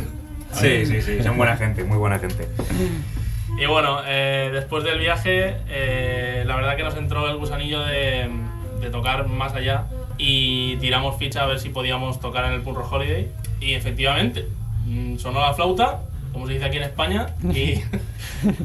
Sí, 0.52 0.86
sí, 0.86 1.02
sí, 1.02 1.22
son 1.22 1.36
buena 1.36 1.56
gente, 1.56 1.84
muy 1.84 1.98
buena 1.98 2.18
gente. 2.18 2.48
Y 3.60 3.66
bueno, 3.66 4.00
eh, 4.06 4.50
después 4.52 4.84
del 4.84 4.98
viaje, 4.98 5.56
eh, 5.68 6.44
la 6.46 6.56
verdad 6.56 6.76
que 6.76 6.82
nos 6.82 6.96
entró 6.96 7.28
el 7.28 7.36
gusanillo 7.36 7.80
de, 7.84 8.30
de 8.80 8.90
tocar 8.90 9.28
más 9.28 9.52
allá 9.52 9.84
y 10.16 10.76
tiramos 10.76 11.18
ficha 11.18 11.42
a 11.42 11.46
ver 11.46 11.60
si 11.60 11.68
podíamos 11.68 12.20
tocar 12.20 12.46
en 12.46 12.52
el 12.52 12.62
Punk 12.62 12.78
Rock 12.78 12.92
Holiday. 12.92 13.28
Y 13.60 13.74
efectivamente, 13.74 14.46
mm, 14.86 15.18
sonó 15.18 15.40
la 15.40 15.52
flauta, 15.52 16.00
como 16.32 16.46
se 16.46 16.54
dice 16.54 16.64
aquí 16.64 16.78
en 16.78 16.84
España, 16.84 17.26
y, 17.52 17.82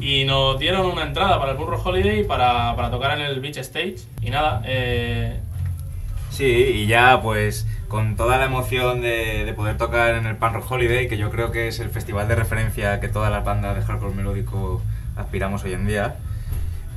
y 0.00 0.24
nos 0.24 0.58
dieron 0.58 0.86
una 0.86 1.02
entrada 1.02 1.38
para 1.38 1.52
el 1.52 1.58
Punk 1.58 1.68
Rock 1.68 1.86
Holiday 1.86 2.24
para, 2.24 2.74
para 2.74 2.90
tocar 2.90 3.18
en 3.18 3.26
el 3.26 3.40
Beach 3.40 3.58
Stage. 3.58 3.96
Y 4.22 4.30
nada, 4.30 4.62
eh, 4.64 5.40
Sí, 6.30 6.46
y 6.46 6.86
ya 6.86 7.20
pues 7.22 7.66
con 7.92 8.16
toda 8.16 8.38
la 8.38 8.46
emoción 8.46 9.02
de, 9.02 9.44
de 9.44 9.52
poder 9.52 9.76
tocar 9.76 10.14
en 10.14 10.24
el 10.24 10.36
Pan 10.36 10.54
Rock 10.54 10.72
Holiday, 10.72 11.08
que 11.08 11.18
yo 11.18 11.30
creo 11.30 11.52
que 11.52 11.68
es 11.68 11.78
el 11.78 11.90
festival 11.90 12.26
de 12.26 12.34
referencia 12.34 13.00
que 13.00 13.08
todas 13.08 13.30
las 13.30 13.44
bandas 13.44 13.76
de 13.76 13.82
hardcore 13.82 14.14
melódico 14.14 14.80
aspiramos 15.14 15.62
hoy 15.64 15.74
en 15.74 15.86
día. 15.86 16.16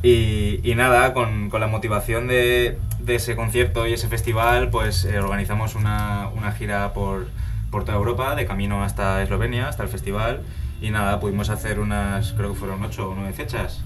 Y, 0.03 0.62
y 0.63 0.73
nada, 0.75 1.13
con, 1.13 1.49
con 1.49 1.60
la 1.60 1.67
motivación 1.67 2.27
de, 2.27 2.79
de 2.99 3.15
ese 3.15 3.36
concierto 3.36 3.86
y 3.86 3.91
ese 3.91 4.08
festival, 4.08 4.69
pues 4.69 5.03
eh, 5.03 5.19
organizamos 5.19 5.75
una, 5.75 6.29
una 6.34 6.53
gira 6.53 6.93
por, 6.93 7.27
por 7.71 7.84
toda 7.84 7.97
Europa, 7.97 8.34
de 8.36 8.45
camino 8.45 8.81
hasta 8.81 9.21
Eslovenia, 9.21 9.67
hasta 9.67 9.84
el 9.84 9.89
festival. 9.89 10.43
Y 10.79 10.91
nada, 10.91 11.19
pudimos 11.19 11.49
hacer 11.49 11.81
unas, 11.81 12.31
creo 12.38 12.53
que 12.53 12.55
fueron 12.60 12.81
ocho 12.81 13.10
o 13.10 13.15
nueve 13.15 13.34
fechas. 13.34 13.81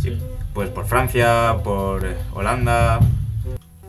sí. 0.00 0.16
Pues 0.54 0.68
por 0.68 0.86
Francia, 0.86 1.56
por 1.64 2.04
eh, 2.06 2.16
Holanda, 2.32 3.00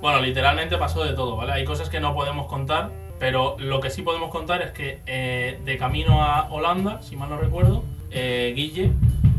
Bueno, 0.02 0.20
literalmente 0.20 0.78
pasó 0.78 1.04
de 1.04 1.14
todo, 1.14 1.36
¿vale? 1.36 1.54
Hay 1.54 1.64
cosas 1.64 1.88
que 1.88 2.00
no 2.00 2.16
podemos 2.16 2.48
contar, 2.48 2.90
pero 3.20 3.56
lo 3.60 3.80
que 3.80 3.92
sí 3.92 4.02
podemos 4.02 4.32
contar 4.32 4.64
es 4.64 4.72
que 4.72 5.00
eh, 5.06 5.60
de 5.64 5.78
camino 5.78 6.24
a 6.24 6.50
Holanda, 6.50 7.04
si 7.04 7.16
mal 7.16 7.30
no 7.30 7.38
recuerdo, 7.38 7.84
eh, 8.10 8.52
Guille, 8.56 8.92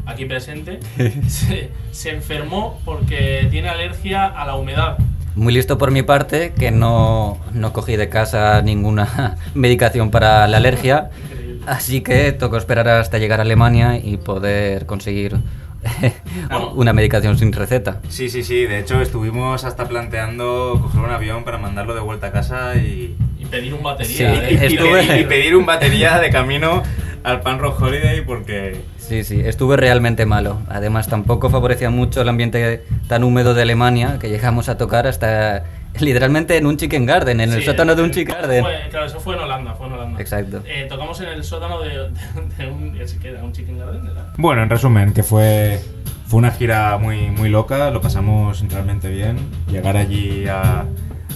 aquí 0.06 0.24
presente, 0.24 0.78
se, 1.28 1.70
se 1.90 2.10
enfermó 2.10 2.80
porque 2.84 3.48
tiene 3.50 3.70
alergia 3.70 4.26
a 4.26 4.46
la 4.46 4.54
humedad. 4.54 4.98
Muy 5.34 5.52
listo 5.52 5.78
por 5.78 5.90
mi 5.90 6.02
parte, 6.02 6.52
que 6.52 6.70
no, 6.70 7.38
no 7.52 7.72
cogí 7.72 7.96
de 7.96 8.08
casa 8.08 8.62
ninguna 8.62 9.38
medicación 9.54 10.12
para 10.12 10.46
la 10.46 10.58
alergia, 10.58 11.10
así 11.66 12.02
que 12.02 12.30
tocó 12.30 12.56
esperar 12.56 12.86
hasta 12.86 13.18
llegar 13.18 13.40
a 13.40 13.42
Alemania 13.42 13.96
y 13.96 14.16
poder 14.16 14.86
conseguir. 14.86 15.38
una 16.74 16.92
medicación 16.92 17.38
sin 17.38 17.52
receta. 17.52 18.00
Sí, 18.08 18.28
sí, 18.28 18.42
sí. 18.42 18.66
De 18.66 18.78
hecho, 18.78 19.00
estuvimos 19.00 19.64
hasta 19.64 19.86
planteando 19.88 20.78
coger 20.82 21.00
un 21.00 21.10
avión 21.10 21.44
para 21.44 21.58
mandarlo 21.58 21.94
de 21.94 22.00
vuelta 22.00 22.28
a 22.28 22.32
casa 22.32 22.76
y, 22.76 23.16
Y 23.38 23.44
pedir 23.46 23.74
un 23.74 23.82
batería. 23.82 24.16
Sí, 24.16 24.22
¿eh? 24.24 24.58
Estuve- 24.66 25.06
pedir, 25.06 25.20
y 25.20 25.24
pedir 25.24 25.56
un 25.56 25.66
batería 25.66 26.18
de 26.18 26.30
camino 26.30 26.82
al 27.24 27.40
Pan 27.40 27.58
Rock 27.58 27.80
Holiday 27.82 28.20
porque... 28.22 28.80
Sí, 28.98 29.24
sí, 29.24 29.40
estuve 29.44 29.76
realmente 29.76 30.26
malo. 30.26 30.60
Además, 30.68 31.08
tampoco 31.08 31.50
favorecía 31.50 31.90
mucho 31.90 32.22
el 32.22 32.28
ambiente 32.28 32.84
tan 33.08 33.24
húmedo 33.24 33.52
de 33.54 33.62
Alemania 33.62 34.18
que 34.20 34.28
llegamos 34.28 34.68
a 34.68 34.78
tocar 34.78 35.06
hasta 35.06 35.64
literalmente 36.00 36.56
en 36.56 36.66
un 36.66 36.76
chicken 36.76 37.06
garden, 37.06 37.40
en 37.40 37.52
el 37.52 37.60
Sí, 37.60 37.66
sótano 37.66 37.94
de 37.94 38.02
un 38.02 38.08
eh, 38.10 38.12
chicken 38.12 38.34
garden. 38.34 38.62
fue- 38.64 38.88
claro, 38.90 39.06
eso 39.06 39.20
fue 39.20 39.34
en 39.36 39.40
Holanda, 39.42 39.74
fue 39.74 39.86
en 39.86 39.92
Holanda. 39.92 40.20
Exacto. 40.20 40.62
Eh, 40.66 40.86
tocamos 40.88 41.20
en 41.20 41.28
el 41.28 41.44
sótano 41.44 41.80
de, 41.80 41.88
de- 41.88 42.10
de 42.58 42.66
un, 42.70 42.92
¿qué 43.20 43.28
era? 43.28 43.42
un 43.42 43.52
chicken 43.52 43.78
garden, 43.78 44.06
¿era? 44.06 44.32
Bueno, 44.36 44.62
en 44.62 44.70
resumen, 44.70 45.12
que 45.12 45.22
fue, 45.22 45.80
fue 46.26 46.38
una 46.38 46.50
gira 46.50 46.96
muy, 46.98 47.30
muy 47.30 47.48
loca, 47.48 47.90
lo 47.90 48.00
pasamos 48.00 48.64
realmente 48.68 49.08
bien. 49.10 49.38
Llegar 49.68 49.96
allí 49.96 50.46
a, 50.48 50.84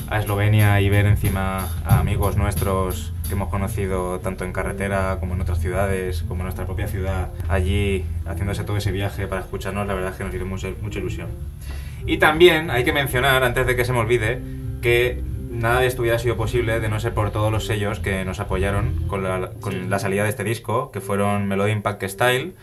a 0.09 0.19
Eslovenia 0.21 0.81
y 0.81 0.88
ver 0.88 1.07
encima 1.07 1.69
a 1.85 1.99
amigos 2.01 2.37
nuestros 2.37 3.12
que 3.27 3.33
hemos 3.33 3.49
conocido 3.49 4.21
tanto 4.21 4.45
en 4.45 4.53
carretera 4.53 5.16
como 5.19 5.35
en 5.35 5.40
otras 5.40 5.59
ciudades, 5.59 6.23
como 6.29 6.42
en 6.42 6.45
nuestra 6.45 6.64
propia 6.64 6.87
ciudad, 6.87 7.31
allí 7.49 8.05
haciéndose 8.25 8.62
todo 8.62 8.77
ese 8.77 8.92
viaje 8.92 9.27
para 9.27 9.40
escucharnos, 9.40 9.85
la 9.85 9.95
verdad 9.95 10.12
es 10.12 10.16
que 10.16 10.23
nos 10.23 10.33
hizo 10.33 10.47
mucha, 10.47 10.69
mucha 10.81 11.01
ilusión. 11.01 11.27
Y 12.07 12.19
también 12.19 12.71
hay 12.71 12.85
que 12.85 12.92
mencionar, 12.92 13.42
antes 13.45 13.66
de 13.66 13.75
que 13.77 13.85
se 13.85 13.92
me 13.92 13.99
olvide, 13.99 14.40
que 14.81 15.23
nada 15.51 15.81
de 15.81 15.87
esto 15.87 16.03
hubiera 16.03 16.19
sido 16.19 16.37
posible 16.37 16.79
de 16.81 16.88
no 16.88 17.01
ser 17.01 17.12
por 17.14 17.31
todos 17.33 17.51
los 17.51 17.66
sellos 17.66 17.99
que 18.01 18.25
nos 18.25 18.38
apoyaron 18.40 18.95
con 19.09 19.23
la, 19.25 19.51
con 19.61 19.73
Sí. 19.73 19.81
la 19.88 19.99
salida 19.99 20.23
de 20.25 20.29
este 20.31 20.45
disco, 20.45 20.90
que 20.92 21.01
fueron 21.01 21.47
Melody 21.49 21.73
Impact 21.73 22.05
Style, 22.05 22.55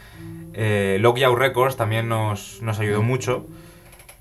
Eh, 0.56 0.98
Logyao 1.02 1.36
Records 1.36 1.76
también 1.78 2.08
nos, 2.08 2.62
nos 2.62 2.78
ayudó 2.80 3.02
mucho. 3.02 3.48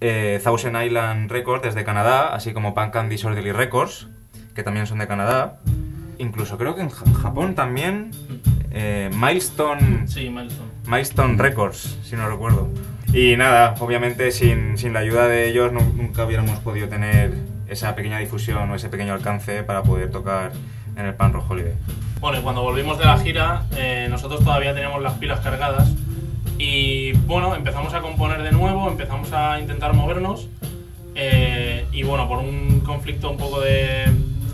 Eh, 0.01 0.41
Thousand 0.43 0.83
Island 0.83 1.31
Records 1.31 1.63
desde 1.63 1.85
Canadá, 1.85 2.35
así 2.35 2.55
como 2.55 2.75
Punk 2.75 2.97
and 2.97 3.11
Disorderly 3.11 3.53
Records, 3.53 4.09
que 4.55 4.63
también 4.63 4.87
son 4.87 4.99
de 4.99 5.07
Canadá. 5.07 5.61
Incluso 6.17 6.57
creo 6.57 6.75
que 6.75 6.81
en 6.81 6.89
Ja- 6.89 7.05
Japón 7.21 7.55
también. 7.55 8.13
eh, 8.71 9.11
Milestone 9.13 10.09
Sí, 10.09 10.31
Milestone. 10.31 10.71
Milestone 10.87 11.37
Records, 11.37 11.99
si 12.03 12.17
no 12.17 12.27
recuerdo. 12.31 12.71
Y 13.13 13.37
nada, 13.37 13.75
obviamente 13.81 14.31
sin, 14.33 14.79
sin 14.79 14.93
la 14.95 15.01
ayuda 15.01 15.29
de 15.29 15.49
ellos 15.49 15.73
nu- 15.73 15.93
nunca 15.97 16.25
hubiéramos 16.25 16.59
podido 16.61 16.89
tener 16.89 17.35
esa 17.69 17.95
pequeña 17.95 18.19
difusión 18.19 18.71
o 18.71 18.75
ese 18.75 18.89
pequeño 18.89 19.13
alcance 19.13 19.63
para 19.63 19.83
poder 19.83 20.11
tocar 20.11 20.53
en 20.97 21.07
el 21.07 21.15
Pan 21.15 21.33
Rock 21.33 21.51
Holiday. 21.51 21.75
Bueno, 22.21 22.39
y 22.39 22.43
cuando 22.43 22.63
volvimos 22.63 22.99
de 22.99 23.05
la 23.05 23.19
gira, 23.19 23.63
eh, 23.77 24.07
nosotros 24.11 24.43
todavía 24.45 24.73
teníamos 24.75 25.03
las 25.03 25.15
pilas 25.15 25.41
cargadas. 25.41 25.93
Y 26.59 27.13
bueno, 27.13 27.55
empezamos 27.55 27.93
a 27.95 28.01
componer 28.01 28.43
de 28.43 28.53
nuevo, 28.53 28.89
empezamos 28.89 29.33
a 29.33 29.59
intentar 29.61 29.93
movernos. 29.95 30.49
eh, 31.15 31.85
y 31.93 32.05
bueno, 32.05 32.27
por 32.29 32.39
un 32.39 32.81
conflicto 32.81 33.31
un 33.31 33.37
poco 33.37 33.61
de, 33.61 34.07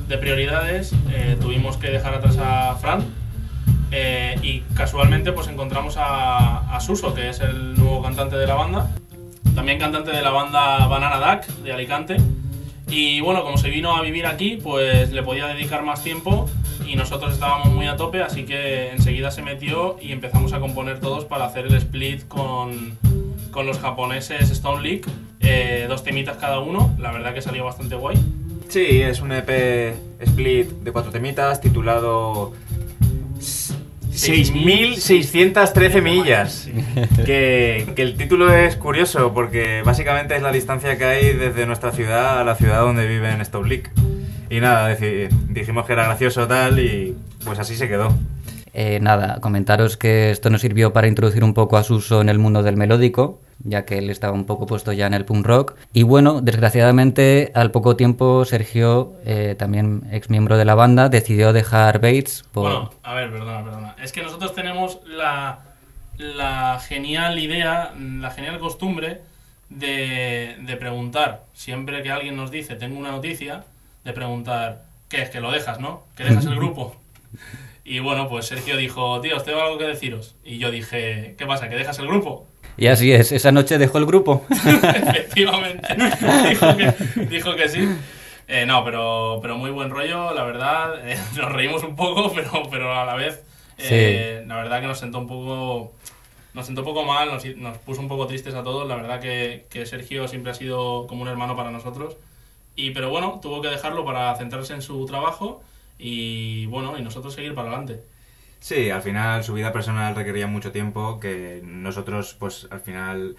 de 0.09 0.19
prioridades, 0.19 0.93
eh, 1.13 1.37
tuvimos 1.41 1.77
que 1.77 1.89
dejar 1.91 2.15
atrás 2.15 2.37
a 2.39 2.75
Fran. 2.77 3.05
Eh, 3.91 4.37
y 4.43 4.61
casualmente 4.75 5.33
pues 5.33 5.49
encontramos 5.49 5.97
a, 5.97 6.75
a 6.75 6.81
Suso, 6.81 7.15
que 7.15 7.29
es 7.31 7.41
el 7.41 7.75
nuevo 7.75 8.03
cantante 8.03 8.37
de 8.37 8.47
la 8.47 8.55
banda. 8.55 8.91
También 9.55 9.79
cantante 9.79 10.11
de 10.11 10.23
la 10.23 10.31
banda 10.31 10.87
Banana 10.87 11.19
Duck 11.19 11.47
de 11.63 11.73
Alicante. 11.73 12.17
Y 12.89 13.21
bueno, 13.21 13.43
como 13.43 13.59
se 13.59 13.69
vino 13.69 13.95
a 13.97 14.03
vivir 14.03 14.27
aquí, 14.27 14.57
pues 14.57 15.13
le 15.13 15.23
podía 15.23 15.47
dedicar 15.47 15.83
más 15.83 16.03
tiempo 16.03 16.49
y 16.89 16.97
nosotros 16.97 17.35
estábamos 17.35 17.69
muy 17.73 17.87
a 17.87 17.97
tope, 17.97 18.23
así 18.23 18.45
que 18.45 18.91
enseguida 18.91 19.31
se 19.31 19.43
metió 19.43 19.97
y 20.01 20.13
empezamos 20.13 20.55
a 20.55 20.61
componer 20.61 21.01
todos 21.01 21.27
para 21.27 21.45
hacer 21.45 21.67
el 21.67 21.75
split 21.75 22.27
con, 22.29 22.97
con 23.51 23.67
los 23.67 23.79
japoneses 23.79 24.51
Stone 24.51 24.83
League, 24.83 25.03
eh, 25.41 25.85
dos 25.87 26.03
temitas 26.03 26.39
cada 26.39 26.61
uno, 26.61 26.95
la 26.99 27.13
verdad 27.13 27.35
que 27.35 27.43
salió 27.43 27.65
bastante 27.65 27.95
guay. 27.95 28.17
Sí, 28.69 29.03
es 29.03 29.21
un 29.21 29.33
EP 29.33 29.97
split 30.21 30.69
de 30.69 30.93
cuatro 30.93 31.11
temitas 31.11 31.61
titulado 31.61 32.53
6.613 34.19 36.03
millas. 36.03 36.69
Que, 37.25 37.87
que 37.95 38.03
el 38.03 38.17
título 38.17 38.53
es 38.53 38.77
curioso 38.77 39.33
porque 39.33 39.83
básicamente 39.85 40.35
es 40.37 40.43
la 40.43 40.53
distancia 40.53 40.99
que 40.99 41.05
hay 41.05 41.33
desde 41.33 41.67
nuestra 41.67 41.93
ciudad 41.93 42.41
a 42.41 42.45
la 42.45 42.55
ciudad 42.57 42.81
donde 42.81 43.07
vive 43.07 43.31
en 43.31 43.39
Lake. 43.39 43.91
Y 44.51 44.61
nada, 44.61 44.97
dijimos 45.49 45.87
que 45.87 45.93
era 45.93 46.05
gracioso 46.05 46.47
tal 46.47 46.79
y 46.79 47.17
pues 47.45 47.59
así 47.59 47.77
se 47.77 47.89
quedó. 47.89 48.15
Eh, 48.73 48.99
nada, 49.01 49.41
comentaros 49.41 49.97
que 49.97 50.31
esto 50.31 50.51
nos 50.51 50.61
sirvió 50.61 50.93
para 50.93 51.09
introducir 51.09 51.45
un 51.45 51.55
poco 51.55 51.77
a 51.77 51.83
Suso 51.83 52.21
en 52.21 52.29
el 52.29 52.39
mundo 52.39 52.63
del 52.63 52.77
melódico, 52.77 53.41
ya 53.61 53.85
que 53.85 53.99
él 53.99 54.11
estaba 54.11 54.33
un 54.33 54.45
poco 54.45 54.67
puesto 54.67 54.93
ya 54.93 55.07
en 55.07 55.15
el 55.15 55.25
punk 55.25 55.47
rock. 55.47 55.75
Y 55.93 56.03
bueno, 56.03 56.41
desgraciadamente, 56.41 57.51
al 57.55 57.71
poco 57.71 57.97
tiempo, 57.97 58.45
Sergio, 58.45 59.15
eh, 59.25 59.57
también 59.59 60.03
ex 60.13 60.31
miembro 60.31 60.57
de 60.57 60.65
la 60.65 60.75
banda, 60.75 61.09
decidió 61.09 61.53
dejar 61.53 62.01
Bates 62.01 62.45
por... 62.53 62.63
Bueno, 62.65 62.91
a 63.03 63.15
ver, 63.15 63.31
perdona, 63.31 63.65
perdona. 63.65 63.97
Es 64.03 64.13
que 64.13 64.23
nosotros 64.23 64.55
tenemos 64.55 65.01
la, 65.07 65.61
la 66.17 66.81
genial 66.81 67.39
idea, 67.39 67.93
la 67.99 68.31
genial 68.31 68.59
costumbre 68.59 69.23
de, 69.71 70.57
de 70.61 70.77
preguntar, 70.77 71.45
siempre 71.53 72.03
que 72.03 72.11
alguien 72.11 72.37
nos 72.37 72.51
dice, 72.51 72.77
tengo 72.77 72.99
una 72.99 73.11
noticia, 73.11 73.65
de 74.05 74.13
preguntar, 74.13 74.85
¿qué 75.09 75.23
es? 75.23 75.31
Que 75.31 75.41
lo 75.41 75.51
dejas, 75.51 75.81
¿no? 75.81 76.05
Que 76.17 76.25
dejas 76.25 76.47
el 76.47 76.55
grupo. 76.57 76.97
Y 77.85 78.01
bueno, 78.01 78.29
pues 78.29 78.47
Sergio 78.47 78.77
dijo, 78.77 79.21
tío, 79.21 79.37
os 79.37 79.45
tengo 79.45 79.61
algo 79.61 79.79
que 79.79 79.85
deciros. 79.85 80.35
Y 80.45 80.59
yo 80.59 80.71
dije, 80.71 81.35
¿qué 81.39 81.47
pasa? 81.47 81.69
¿Que 81.69 81.77
dejas 81.77 81.99
el 81.99 82.07
grupo? 82.07 82.47
Y 82.79 82.87
así 82.87 83.13
es, 83.13 83.33
esa 83.33 83.51
noche 83.51 83.77
dejó 83.77 83.99
el 83.99 84.07
grupo. 84.07 84.47
Efectivamente. 84.51 85.97
dijo, 86.49 86.77
que, 86.77 87.25
dijo 87.25 87.57
que 87.57 87.69
sí. 87.69 87.89
Eh, 88.47 88.65
no, 88.67 88.85
pero, 88.85 89.41
pero 89.43 89.59
muy 89.59 89.71
buen 89.71 89.91
rollo, 89.91 90.33
la 90.33 90.45
verdad. 90.45 91.07
Eh, 91.07 91.19
nos 91.37 91.53
reímos 91.53 91.83
un 91.83 91.97
poco, 91.97 92.33
pero, 92.33 92.63
pero 92.71 92.95
a 92.95 93.05
la 93.05 93.17
vez, 93.17 93.43
eh, 93.79 94.45
la 94.47 94.57
verdad 94.57 94.81
que 94.81 94.87
nos 94.87 94.99
sentó 94.99 95.19
un 95.19 95.27
poco. 95.27 95.93
Nos 96.55 96.67
sentó 96.67 96.81
un 96.81 96.87
poco 96.87 97.05
mal, 97.05 97.29
nos, 97.29 97.45
nos 97.57 97.79
puso 97.79 98.01
un 98.01 98.09
poco 98.09 98.27
tristes 98.27 98.55
a 98.55 98.63
todos. 98.63 98.89
La 98.89 98.95
verdad 98.95 99.21
que, 99.21 99.67
que 99.71 99.85
Sergio 99.85 100.29
siempre 100.29 100.53
ha 100.53 100.55
sido 100.55 101.07
como 101.09 101.23
un 101.23 101.29
hermano 101.29 101.57
para 101.57 101.71
nosotros. 101.73 102.17
Y, 102.77 102.93
pero 102.93 103.11
bueno, 103.11 103.41
tuvo 103.43 103.61
que 103.61 103.69
dejarlo 103.69 104.05
para 104.05 104.37
centrarse 104.37 104.73
en 104.73 104.83
su 104.83 105.05
trabajo 105.05 105.63
y 105.99 106.67
bueno, 106.67 106.97
y 106.97 107.03
nosotros 107.03 107.35
seguir 107.35 107.55
para 107.55 107.69
adelante. 107.69 108.01
Sí, 108.61 108.91
al 108.91 109.03
final 109.03 109.45
su 109.45 109.55
vida 109.55 109.73
personal 109.73 110.15
requería 110.15 110.47
mucho 110.47 110.73
tiempo 110.73 111.21
que 111.21 111.61
nosotros 111.65 112.35
pues 112.39 112.67
al 112.71 112.81
final 112.81 113.37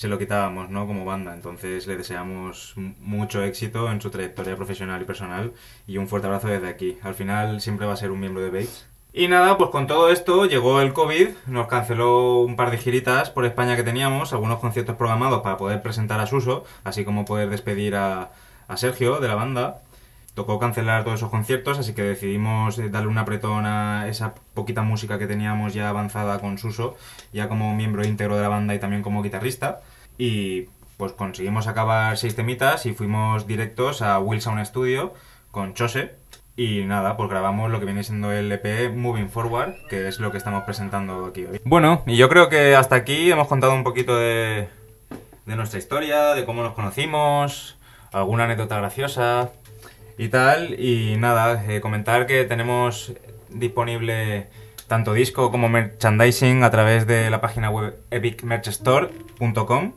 se 0.00 0.08
lo 0.08 0.18
quitábamos, 0.18 0.70
¿no? 0.70 0.86
Como 0.86 1.04
banda. 1.04 1.34
Entonces 1.34 1.86
le 1.86 1.96
deseamos 1.96 2.72
mucho 2.76 3.42
éxito 3.42 3.90
en 3.90 4.00
su 4.00 4.10
trayectoria 4.10 4.56
profesional 4.56 5.02
y 5.02 5.04
personal 5.04 5.52
y 5.86 5.98
un 5.98 6.08
fuerte 6.08 6.26
abrazo 6.26 6.48
desde 6.48 6.68
aquí. 6.68 6.96
Al 7.02 7.14
final 7.14 7.60
siempre 7.60 7.86
va 7.86 7.92
a 7.92 7.96
ser 7.96 8.10
un 8.10 8.20
miembro 8.20 8.42
de 8.42 8.50
Bates. 8.50 8.86
Y 9.12 9.28
nada, 9.28 9.58
pues 9.58 9.70
con 9.70 9.88
todo 9.88 10.10
esto 10.10 10.46
llegó 10.46 10.80
el 10.80 10.92
COVID, 10.92 11.28
nos 11.48 11.66
canceló 11.66 12.40
un 12.42 12.54
par 12.54 12.70
de 12.70 12.78
giritas 12.78 13.28
por 13.28 13.44
España 13.44 13.76
que 13.76 13.82
teníamos, 13.82 14.32
algunos 14.32 14.60
conciertos 14.60 14.96
programados 14.96 15.42
para 15.42 15.56
poder 15.56 15.82
presentar 15.82 16.20
a 16.20 16.26
Suso, 16.26 16.64
así 16.84 17.04
como 17.04 17.24
poder 17.24 17.50
despedir 17.50 17.96
a, 17.96 18.30
a 18.68 18.76
Sergio 18.76 19.18
de 19.18 19.26
la 19.26 19.34
banda 19.34 19.82
tocó 20.34 20.58
cancelar 20.58 21.04
todos 21.04 21.20
esos 21.20 21.30
conciertos, 21.30 21.78
así 21.78 21.94
que 21.94 22.02
decidimos 22.02 22.78
eh, 22.78 22.88
darle 22.88 23.08
un 23.08 23.18
apretón 23.18 23.66
a 23.66 24.08
esa 24.08 24.34
poquita 24.54 24.82
música 24.82 25.18
que 25.18 25.26
teníamos 25.26 25.74
ya 25.74 25.88
avanzada 25.88 26.38
con 26.38 26.58
Suso, 26.58 26.96
ya 27.32 27.48
como 27.48 27.74
miembro 27.74 28.04
íntegro 28.04 28.36
de 28.36 28.42
la 28.42 28.48
banda 28.48 28.74
y 28.74 28.78
también 28.78 29.02
como 29.02 29.22
guitarrista. 29.22 29.80
Y 30.18 30.68
pues 30.96 31.12
conseguimos 31.12 31.66
acabar 31.66 32.16
seis 32.16 32.36
temitas 32.36 32.86
y 32.86 32.92
fuimos 32.92 33.46
directos 33.46 34.02
a 34.02 34.18
Wilson 34.18 34.64
Studio 34.64 35.14
con 35.50 35.74
Chose. 35.74 36.14
Y 36.56 36.82
nada, 36.84 37.16
pues 37.16 37.30
grabamos 37.30 37.70
lo 37.70 37.78
que 37.78 37.86
viene 37.86 38.04
siendo 38.04 38.32
el 38.32 38.52
EP 38.52 38.94
Moving 38.94 39.30
Forward, 39.30 39.74
que 39.88 40.08
es 40.08 40.20
lo 40.20 40.30
que 40.30 40.36
estamos 40.36 40.64
presentando 40.64 41.24
aquí 41.24 41.46
hoy. 41.46 41.60
Bueno, 41.64 42.02
y 42.06 42.16
yo 42.16 42.28
creo 42.28 42.50
que 42.50 42.76
hasta 42.76 42.96
aquí 42.96 43.30
hemos 43.30 43.48
contado 43.48 43.72
un 43.72 43.82
poquito 43.82 44.18
de, 44.18 44.68
de 45.46 45.56
nuestra 45.56 45.78
historia, 45.78 46.34
de 46.34 46.44
cómo 46.44 46.62
nos 46.62 46.74
conocimos, 46.74 47.78
alguna 48.12 48.44
anécdota 48.44 48.76
graciosa 48.76 49.52
y 50.20 50.28
tal. 50.28 50.78
Y 50.78 51.16
nada, 51.16 51.64
eh, 51.66 51.80
comentar 51.80 52.26
que 52.26 52.44
tenemos 52.44 53.14
disponible 53.48 54.48
tanto 54.86 55.14
disco 55.14 55.50
como 55.50 55.70
merchandising 55.70 56.62
a 56.62 56.70
través 56.70 57.06
de 57.06 57.30
la 57.30 57.40
página 57.40 57.70
web 57.70 57.96
epicmerchstore.com 58.10 59.92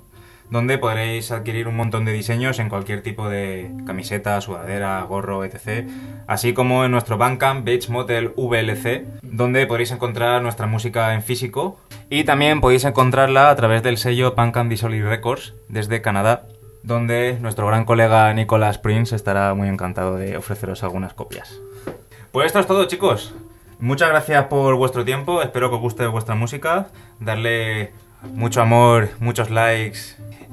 donde 0.50 0.78
podréis 0.78 1.32
adquirir 1.32 1.68
un 1.68 1.76
montón 1.76 2.06
de 2.06 2.14
diseños 2.14 2.60
en 2.60 2.70
cualquier 2.70 3.02
tipo 3.02 3.28
de 3.28 3.72
camiseta, 3.88 4.40
sudadera, 4.40 5.02
gorro, 5.02 5.44
etc. 5.44 5.90
Así 6.28 6.54
como 6.54 6.86
en 6.86 6.92
nuestro 6.92 7.18
Bandcamp 7.18 7.66
Beach 7.66 7.90
Motel 7.90 8.34
VLC, 8.38 9.06
donde 9.24 9.66
podréis 9.66 9.92
encontrar 9.92 10.42
nuestra 10.42 10.68
música 10.68 11.16
en 11.16 11.24
físico. 11.24 11.80
Y 12.10 12.24
también 12.24 12.62
podéis 12.62 12.86
encontrarla 12.86 13.50
a 13.50 13.56
través 13.56 13.82
del 13.82 13.98
sello 13.98 14.36
Bandcamp 14.36 14.70
Disorderly 14.70 15.04
Records 15.04 15.56
desde 15.70 16.02
Canadá, 16.02 16.44
donde 16.84 17.38
nuestro 17.42 17.66
gran 17.68 17.86
colega 17.86 18.32
Nicolas 18.34 18.78
Prince 18.78 19.16
estará 19.16 19.54
muy 19.54 19.68
encantado 19.70 20.18
de 20.18 20.38
ofreceros 20.38 20.84
algunas 20.84 21.14
copias. 21.14 21.60
Pues 22.32 22.48
esto 22.48 22.60
es 22.60 22.68
todo, 22.68 22.86
chicos. 22.86 23.34
Muchas 23.80 24.10
gracias 24.10 24.46
por 24.46 24.76
vuestro 24.76 25.04
tiempo. 25.04 25.42
Espero 25.42 25.70
que 25.70 25.76
os 25.76 25.82
guste 25.82 26.06
vuestra 26.08 26.36
música. 26.36 26.88
Darle 27.20 27.92
mucho 28.34 28.62
amor, 28.62 29.10
muchos 29.20 29.50
likes 29.50 30.00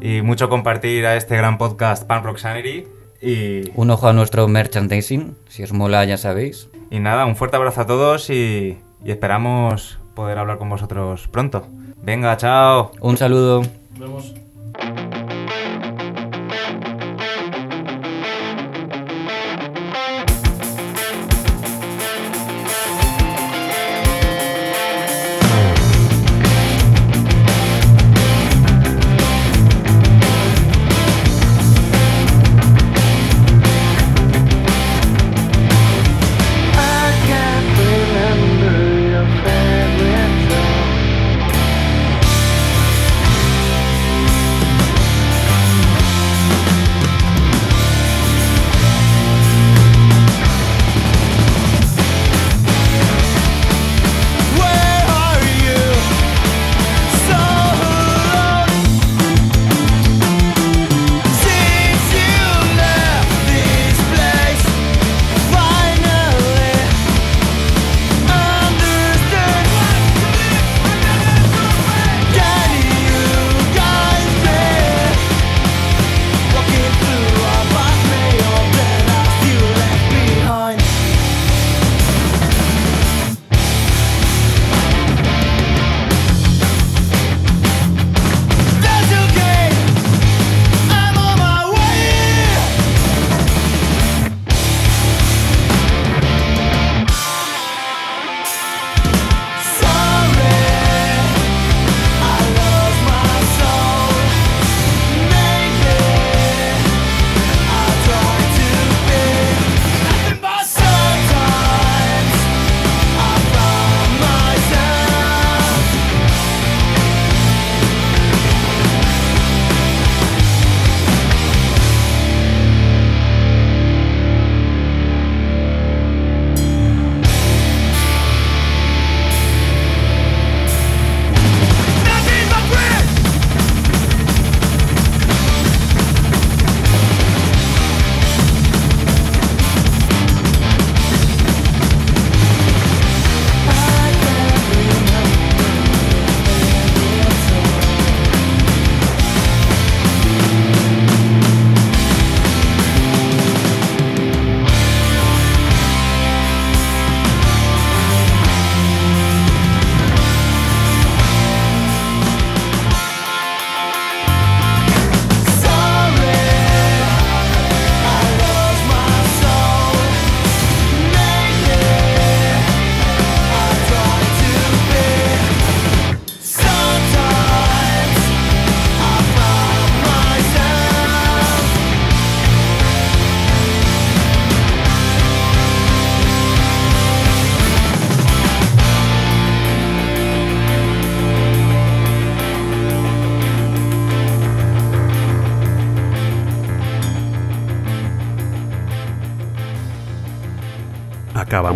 y 0.00 0.22
mucho 0.22 0.48
compartir 0.48 1.06
a 1.06 1.16
este 1.16 1.36
gran 1.36 1.58
podcast 1.58 2.06
Punk 2.06 2.24
Rock 2.24 2.38
Sanity. 2.38 2.86
Y, 3.22 3.70
Un 3.74 3.90
ojo 3.90 4.08
a 4.08 4.12
nuestro 4.12 4.48
merchandising, 4.48 5.36
si 5.48 5.62
os 5.62 5.72
mola 5.72 6.04
ya 6.06 6.16
sabéis. 6.16 6.68
y 6.90 7.00
nada, 7.00 7.26
un 7.26 7.36
fuerte 7.36 7.56
abrazo 7.56 7.82
a 7.82 7.86
todos 7.86 8.30
y, 8.30 8.78
y 9.04 9.10
esperamos 9.10 9.98
poder 10.14 10.38
hablar 10.38 10.58
con 10.58 10.70
vosotros 10.70 11.28
pronto. 11.28 11.66
Venga, 12.02 12.36
chao. 12.38 12.92
Un 13.00 13.16
saludo. 13.18 13.60
Nos 13.92 14.00
vemos. 14.00 14.34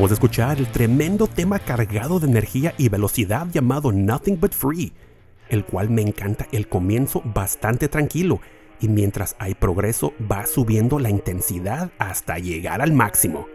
De 0.04 0.12
escuchar 0.12 0.58
el 0.58 0.66
tremendo 0.66 1.26
tema 1.26 1.58
cargado 1.58 2.20
de 2.20 2.26
energía 2.26 2.74
y 2.76 2.90
velocidad 2.90 3.46
llamado 3.50 3.90
Nothing 3.90 4.38
But 4.38 4.52
Free, 4.52 4.92
el 5.48 5.64
cual 5.64 5.88
me 5.88 6.02
encanta 6.02 6.46
el 6.52 6.68
comienzo 6.68 7.22
bastante 7.24 7.88
tranquilo 7.88 8.38
y 8.80 8.88
mientras 8.88 9.34
hay 9.38 9.54
progreso 9.54 10.12
va 10.30 10.44
subiendo 10.46 10.98
la 10.98 11.08
intensidad 11.08 11.90
hasta 11.98 12.38
llegar 12.38 12.82
al 12.82 12.92
máximo. 12.92 13.46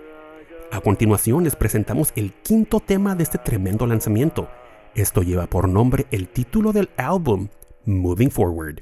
A 0.71 0.81
continuación 0.81 1.43
les 1.43 1.55
presentamos 1.55 2.11
el 2.15 2.33
quinto 2.33 2.79
tema 2.79 3.13
de 3.13 3.23
este 3.23 3.37
tremendo 3.37 3.85
lanzamiento. 3.85 4.49
Esto 4.95 5.21
lleva 5.21 5.45
por 5.45 5.69
nombre 5.69 6.07
el 6.09 6.27
título 6.29 6.73
del 6.73 6.89
álbum, 6.97 7.49
Moving 7.85 8.31
Forward. 8.31 8.81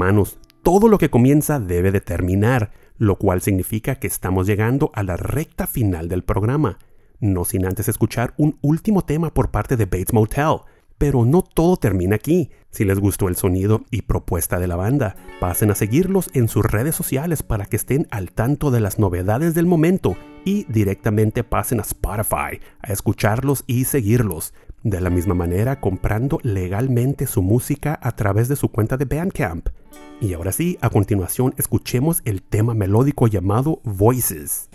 Hermanos, 0.00 0.38
todo 0.62 0.88
lo 0.88 0.96
que 0.96 1.10
comienza 1.10 1.60
debe 1.60 1.92
de 1.92 2.00
terminar, 2.00 2.70
lo 2.96 3.16
cual 3.16 3.42
significa 3.42 3.96
que 3.96 4.06
estamos 4.06 4.46
llegando 4.46 4.90
a 4.94 5.02
la 5.02 5.18
recta 5.18 5.66
final 5.66 6.08
del 6.08 6.24
programa, 6.24 6.78
no 7.20 7.44
sin 7.44 7.66
antes 7.66 7.86
escuchar 7.86 8.32
un 8.38 8.58
último 8.62 9.04
tema 9.04 9.34
por 9.34 9.50
parte 9.50 9.76
de 9.76 9.84
Bates 9.84 10.14
Motel. 10.14 10.60
Pero 10.96 11.26
no 11.26 11.42
todo 11.42 11.76
termina 11.76 12.16
aquí. 12.16 12.50
Si 12.70 12.86
les 12.86 12.98
gustó 12.98 13.28
el 13.28 13.36
sonido 13.36 13.82
y 13.90 14.00
propuesta 14.02 14.58
de 14.58 14.68
la 14.68 14.76
banda, 14.76 15.16
pasen 15.38 15.70
a 15.70 15.74
seguirlos 15.74 16.30
en 16.32 16.48
sus 16.48 16.64
redes 16.64 16.94
sociales 16.94 17.42
para 17.42 17.66
que 17.66 17.76
estén 17.76 18.06
al 18.10 18.32
tanto 18.32 18.70
de 18.70 18.80
las 18.80 18.98
novedades 18.98 19.52
del 19.52 19.66
momento 19.66 20.16
y 20.46 20.64
directamente 20.72 21.44
pasen 21.44 21.80
a 21.80 21.82
Spotify 21.82 22.58
a 22.80 22.90
escucharlos 22.90 23.64
y 23.66 23.84
seguirlos. 23.84 24.54
De 24.82 25.02
la 25.02 25.10
misma 25.10 25.34
manera, 25.34 25.78
comprando 25.78 26.38
legalmente 26.42 27.26
su 27.26 27.42
música 27.42 28.00
a 28.02 28.12
través 28.12 28.48
de 28.48 28.56
su 28.56 28.70
cuenta 28.70 28.96
de 28.96 29.04
Bandcamp. 29.04 29.68
Y 30.20 30.34
ahora 30.34 30.52
sí, 30.52 30.78
a 30.80 30.90
continuación 30.90 31.54
escuchemos 31.56 32.20
el 32.24 32.42
tema 32.42 32.74
melódico 32.74 33.26
llamado 33.26 33.80
Voices. 33.84 34.68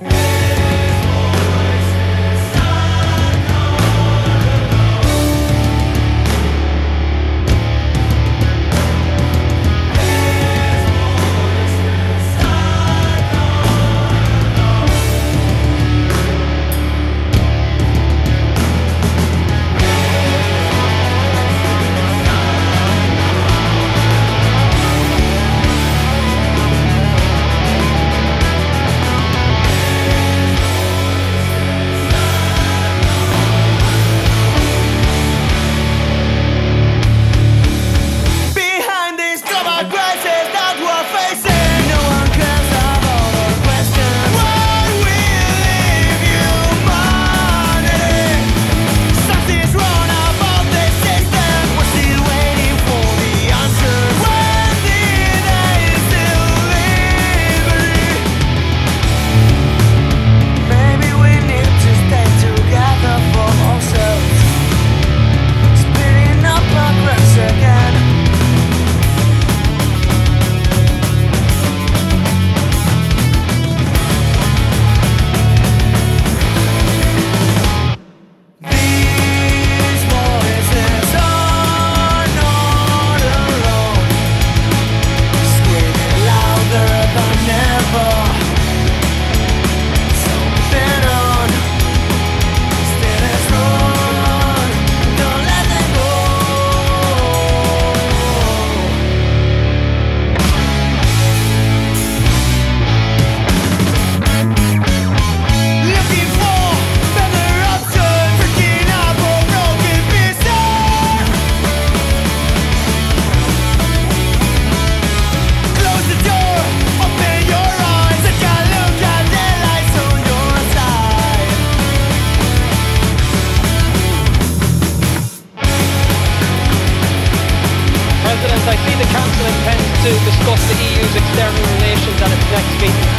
Council 129.35 129.51
intends 129.51 129.83
to 130.07 130.11
discuss 130.23 130.61
the 130.71 130.79
EU's 130.79 131.11
external 131.11 131.59
relations 131.75 132.15
at 132.23 132.31
its 132.31 132.47
next 132.55 132.71
meeting. 132.79 133.11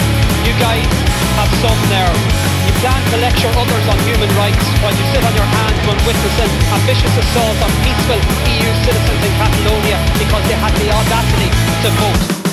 You 0.49 0.57
guys 0.57 0.89
have 1.37 1.53
some 1.61 1.77
nerve. 1.93 2.17
You 2.65 2.73
plan 2.81 2.97
to 3.13 3.17
lecture 3.21 3.53
others 3.53 3.85
on 3.85 4.01
human 4.09 4.33
rights 4.33 4.65
while 4.81 4.97
you 4.97 5.05
sit 5.13 5.21
on 5.21 5.35
your 5.37 5.45
hands 5.45 5.77
when 5.85 5.99
witnessing 6.09 6.49
ambitious 6.73 7.05
vicious 7.05 7.21
assault 7.21 7.61
on 7.61 7.71
peaceful 7.85 8.21
EU 8.49 8.71
citizens 8.89 9.21
in 9.29 9.33
Catalonia 9.37 10.01
because 10.17 10.41
they 10.49 10.57
had 10.57 10.73
the 10.81 10.89
audacity 10.89 11.53
to 11.85 11.91
vote. 12.01 12.46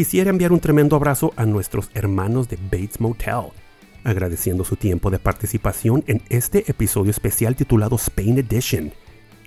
Quisiera 0.00 0.30
enviar 0.30 0.50
un 0.50 0.60
tremendo 0.60 0.96
abrazo 0.96 1.34
a 1.36 1.44
nuestros 1.44 1.90
hermanos 1.92 2.48
de 2.48 2.56
Bates 2.56 3.02
Motel, 3.02 3.52
agradeciendo 4.02 4.64
su 4.64 4.76
tiempo 4.76 5.10
de 5.10 5.18
participación 5.18 6.04
en 6.06 6.22
este 6.30 6.70
episodio 6.70 7.10
especial 7.10 7.54
titulado 7.54 7.96
Spain 7.96 8.38
Edition. 8.38 8.94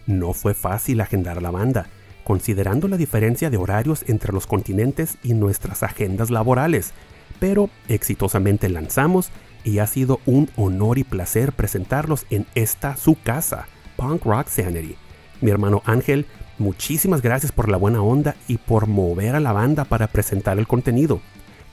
No 0.06 0.32
fue 0.34 0.54
fácil 0.54 1.02
agendar 1.02 1.42
la 1.42 1.50
banda, 1.50 1.88
considerando 2.24 2.88
la 2.88 2.98
diferencia 2.98 3.50
de 3.50 3.58
horarios 3.58 4.06
entre 4.06 4.32
los 4.32 4.46
continentes 4.46 5.18
y 5.24 5.34
nuestras 5.34 5.82
agendas 5.82 6.30
laborales, 6.30 6.94
pero 7.40 7.72
exitosamente 7.88 8.70
lanzamos 8.70 9.32
y 9.64 9.80
ha 9.80 9.88
sido 9.88 10.20
un 10.28 10.52
honor 10.56 11.00
y 11.00 11.04
placer 11.04 11.54
presentarlos 11.54 12.28
en 12.30 12.46
esta 12.54 12.96
su 12.96 13.20
casa, 13.20 13.66
Punk 13.96 14.24
Rock 14.24 14.50
Sanity. 14.50 14.98
Mi 15.42 15.50
hermano 15.50 15.82
Ángel, 15.84 16.28
muchísimas 16.58 17.22
gracias 17.22 17.52
por 17.52 17.70
la 17.70 17.78
buena 17.78 18.02
onda 18.02 18.36
y 18.48 18.58
por 18.58 18.88
mover 18.88 19.36
a 19.36 19.40
la 19.40 19.54
banda 19.54 19.86
para 19.86 20.08
presentar 20.08 20.60
el 20.60 20.68
contenido. 20.68 21.22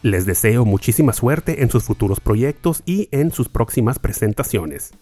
Les 0.03 0.25
deseo 0.25 0.65
muchísima 0.65 1.13
suerte 1.13 1.63
en 1.63 1.71
sus 1.71 1.85
futuros 1.85 2.21
proyectos 2.21 2.83
y 2.87 3.09
en 3.13 3.31
sus 3.33 3.49
próximas 3.49 3.99
presentaciones. 3.99 4.93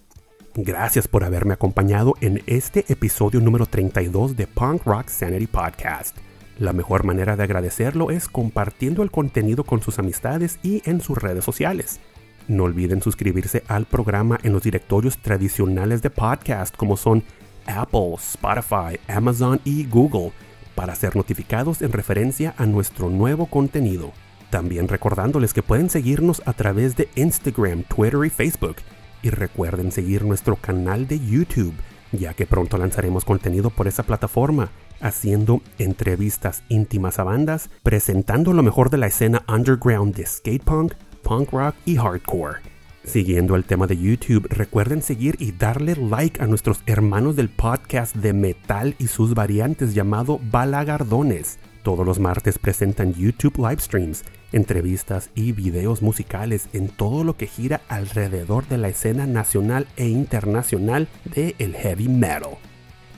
Gracias 0.56 1.06
por 1.06 1.22
haberme 1.22 1.54
acompañado 1.54 2.14
en 2.20 2.42
este 2.46 2.84
episodio 2.88 3.40
número 3.40 3.66
32 3.66 4.36
de 4.36 4.48
Punk 4.48 4.84
Rock 4.84 5.08
Sanity 5.08 5.46
Podcast. 5.46 6.16
La 6.58 6.72
mejor 6.72 7.04
manera 7.04 7.36
de 7.36 7.44
agradecerlo 7.44 8.10
es 8.10 8.26
compartiendo 8.26 9.04
el 9.04 9.12
contenido 9.12 9.62
con 9.62 9.80
sus 9.80 10.00
amistades 10.00 10.58
y 10.64 10.82
en 10.84 11.00
sus 11.00 11.16
redes 11.16 11.44
sociales. 11.44 12.00
No 12.48 12.64
olviden 12.64 13.00
suscribirse 13.02 13.62
al 13.68 13.84
programa 13.84 14.40
en 14.42 14.52
los 14.52 14.64
directorios 14.64 15.18
tradicionales 15.18 16.02
de 16.02 16.10
podcast 16.10 16.76
como 16.76 16.96
son 16.96 17.22
Apple, 17.68 18.14
Spotify, 18.18 18.98
Amazon 19.06 19.60
y 19.64 19.84
Google 19.86 20.32
para 20.74 20.94
ser 20.94 21.16
notificados 21.16 21.82
en 21.82 21.92
referencia 21.92 22.54
a 22.56 22.66
nuestro 22.66 23.10
nuevo 23.10 23.46
contenido. 23.46 24.12
También 24.50 24.88
recordándoles 24.88 25.52
que 25.52 25.62
pueden 25.62 25.90
seguirnos 25.90 26.40
a 26.46 26.52
través 26.52 26.96
de 26.96 27.08
Instagram, 27.16 27.82
Twitter 27.82 28.24
y 28.24 28.30
Facebook. 28.30 28.76
Y 29.22 29.30
recuerden 29.30 29.92
seguir 29.92 30.24
nuestro 30.24 30.56
canal 30.56 31.06
de 31.08 31.18
YouTube, 31.18 31.74
ya 32.12 32.32
que 32.34 32.46
pronto 32.46 32.78
lanzaremos 32.78 33.24
contenido 33.24 33.70
por 33.70 33.88
esa 33.88 34.04
plataforma, 34.04 34.70
haciendo 35.00 35.60
entrevistas 35.78 36.62
íntimas 36.68 37.18
a 37.18 37.24
bandas, 37.24 37.70
presentando 37.82 38.52
lo 38.52 38.62
mejor 38.62 38.90
de 38.90 38.98
la 38.98 39.08
escena 39.08 39.44
underground 39.48 40.14
de 40.14 40.24
skate 40.24 40.62
punk, 40.62 40.94
punk 41.22 41.50
rock 41.52 41.74
y 41.84 41.96
hardcore. 41.96 42.77
Siguiendo 43.08 43.56
el 43.56 43.64
tema 43.64 43.86
de 43.86 43.96
YouTube, 43.96 44.46
recuerden 44.50 45.00
seguir 45.00 45.36
y 45.38 45.52
darle 45.52 45.96
like 45.96 46.42
a 46.42 46.46
nuestros 46.46 46.82
hermanos 46.84 47.36
del 47.36 47.48
podcast 47.48 48.14
de 48.14 48.34
metal 48.34 48.94
y 48.98 49.06
sus 49.06 49.32
variantes 49.32 49.94
llamado 49.94 50.38
Balagardones. 50.50 51.58
Todos 51.82 52.04
los 52.04 52.18
martes 52.18 52.58
presentan 52.58 53.14
YouTube 53.14 53.66
live 53.66 53.80
streams, 53.80 54.26
entrevistas 54.52 55.30
y 55.34 55.52
videos 55.52 56.02
musicales 56.02 56.68
en 56.74 56.90
todo 56.90 57.24
lo 57.24 57.38
que 57.38 57.46
gira 57.46 57.80
alrededor 57.88 58.68
de 58.68 58.76
la 58.76 58.90
escena 58.90 59.26
nacional 59.26 59.88
e 59.96 60.08
internacional 60.08 61.08
de 61.34 61.54
el 61.58 61.74
heavy 61.76 62.08
metal. 62.08 62.58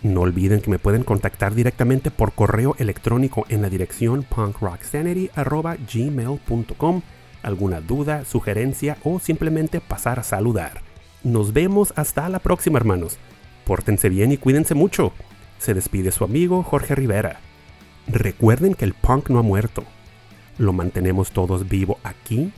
No 0.05 0.21
olviden 0.21 0.61
que 0.61 0.71
me 0.71 0.79
pueden 0.79 1.03
contactar 1.03 1.57
directamente 1.57 2.13
por 2.13 2.33
correo 2.33 2.77
electrónico 2.79 3.45
en 3.49 3.63
la 3.63 3.69
dirección 3.69 4.23
punkrocksanity.gmail.com 4.23 7.03
alguna 7.43 7.81
duda, 7.81 8.25
sugerencia 8.25 8.97
o 9.05 9.19
simplemente 9.19 9.81
pasar 9.81 10.19
a 10.19 10.23
saludar. 10.23 10.83
Nos 11.23 11.53
vemos 11.53 11.93
hasta 11.97 12.29
la 12.29 12.39
próxima 12.39 12.79
hermanos. 12.79 13.19
Pórtense 13.65 14.09
bien 14.09 14.33
y 14.33 14.37
cuídense 14.37 14.75
mucho. 14.75 15.13
Se 15.59 15.75
despide 15.75 16.13
su 16.13 16.25
amigo 16.25 16.63
Jorge 16.63 16.95
Rivera. 16.95 17.41
Recuerden 18.07 18.75
que 18.75 18.85
el 18.85 18.95
punk 18.95 19.31
no 19.31 19.39
ha 19.39 19.43
muerto. 19.43 19.85
Lo 20.59 20.73
mantenemos 20.73 21.31
todos 21.31 21.69
vivo 21.69 21.99
aquí, 22.03 22.53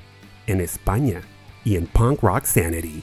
en 0.46 0.60
España 0.60 1.20
y 1.64 1.76
en 1.76 1.86
Punk 1.86 2.22
Rock 2.22 2.44
Sanity. 2.44 3.02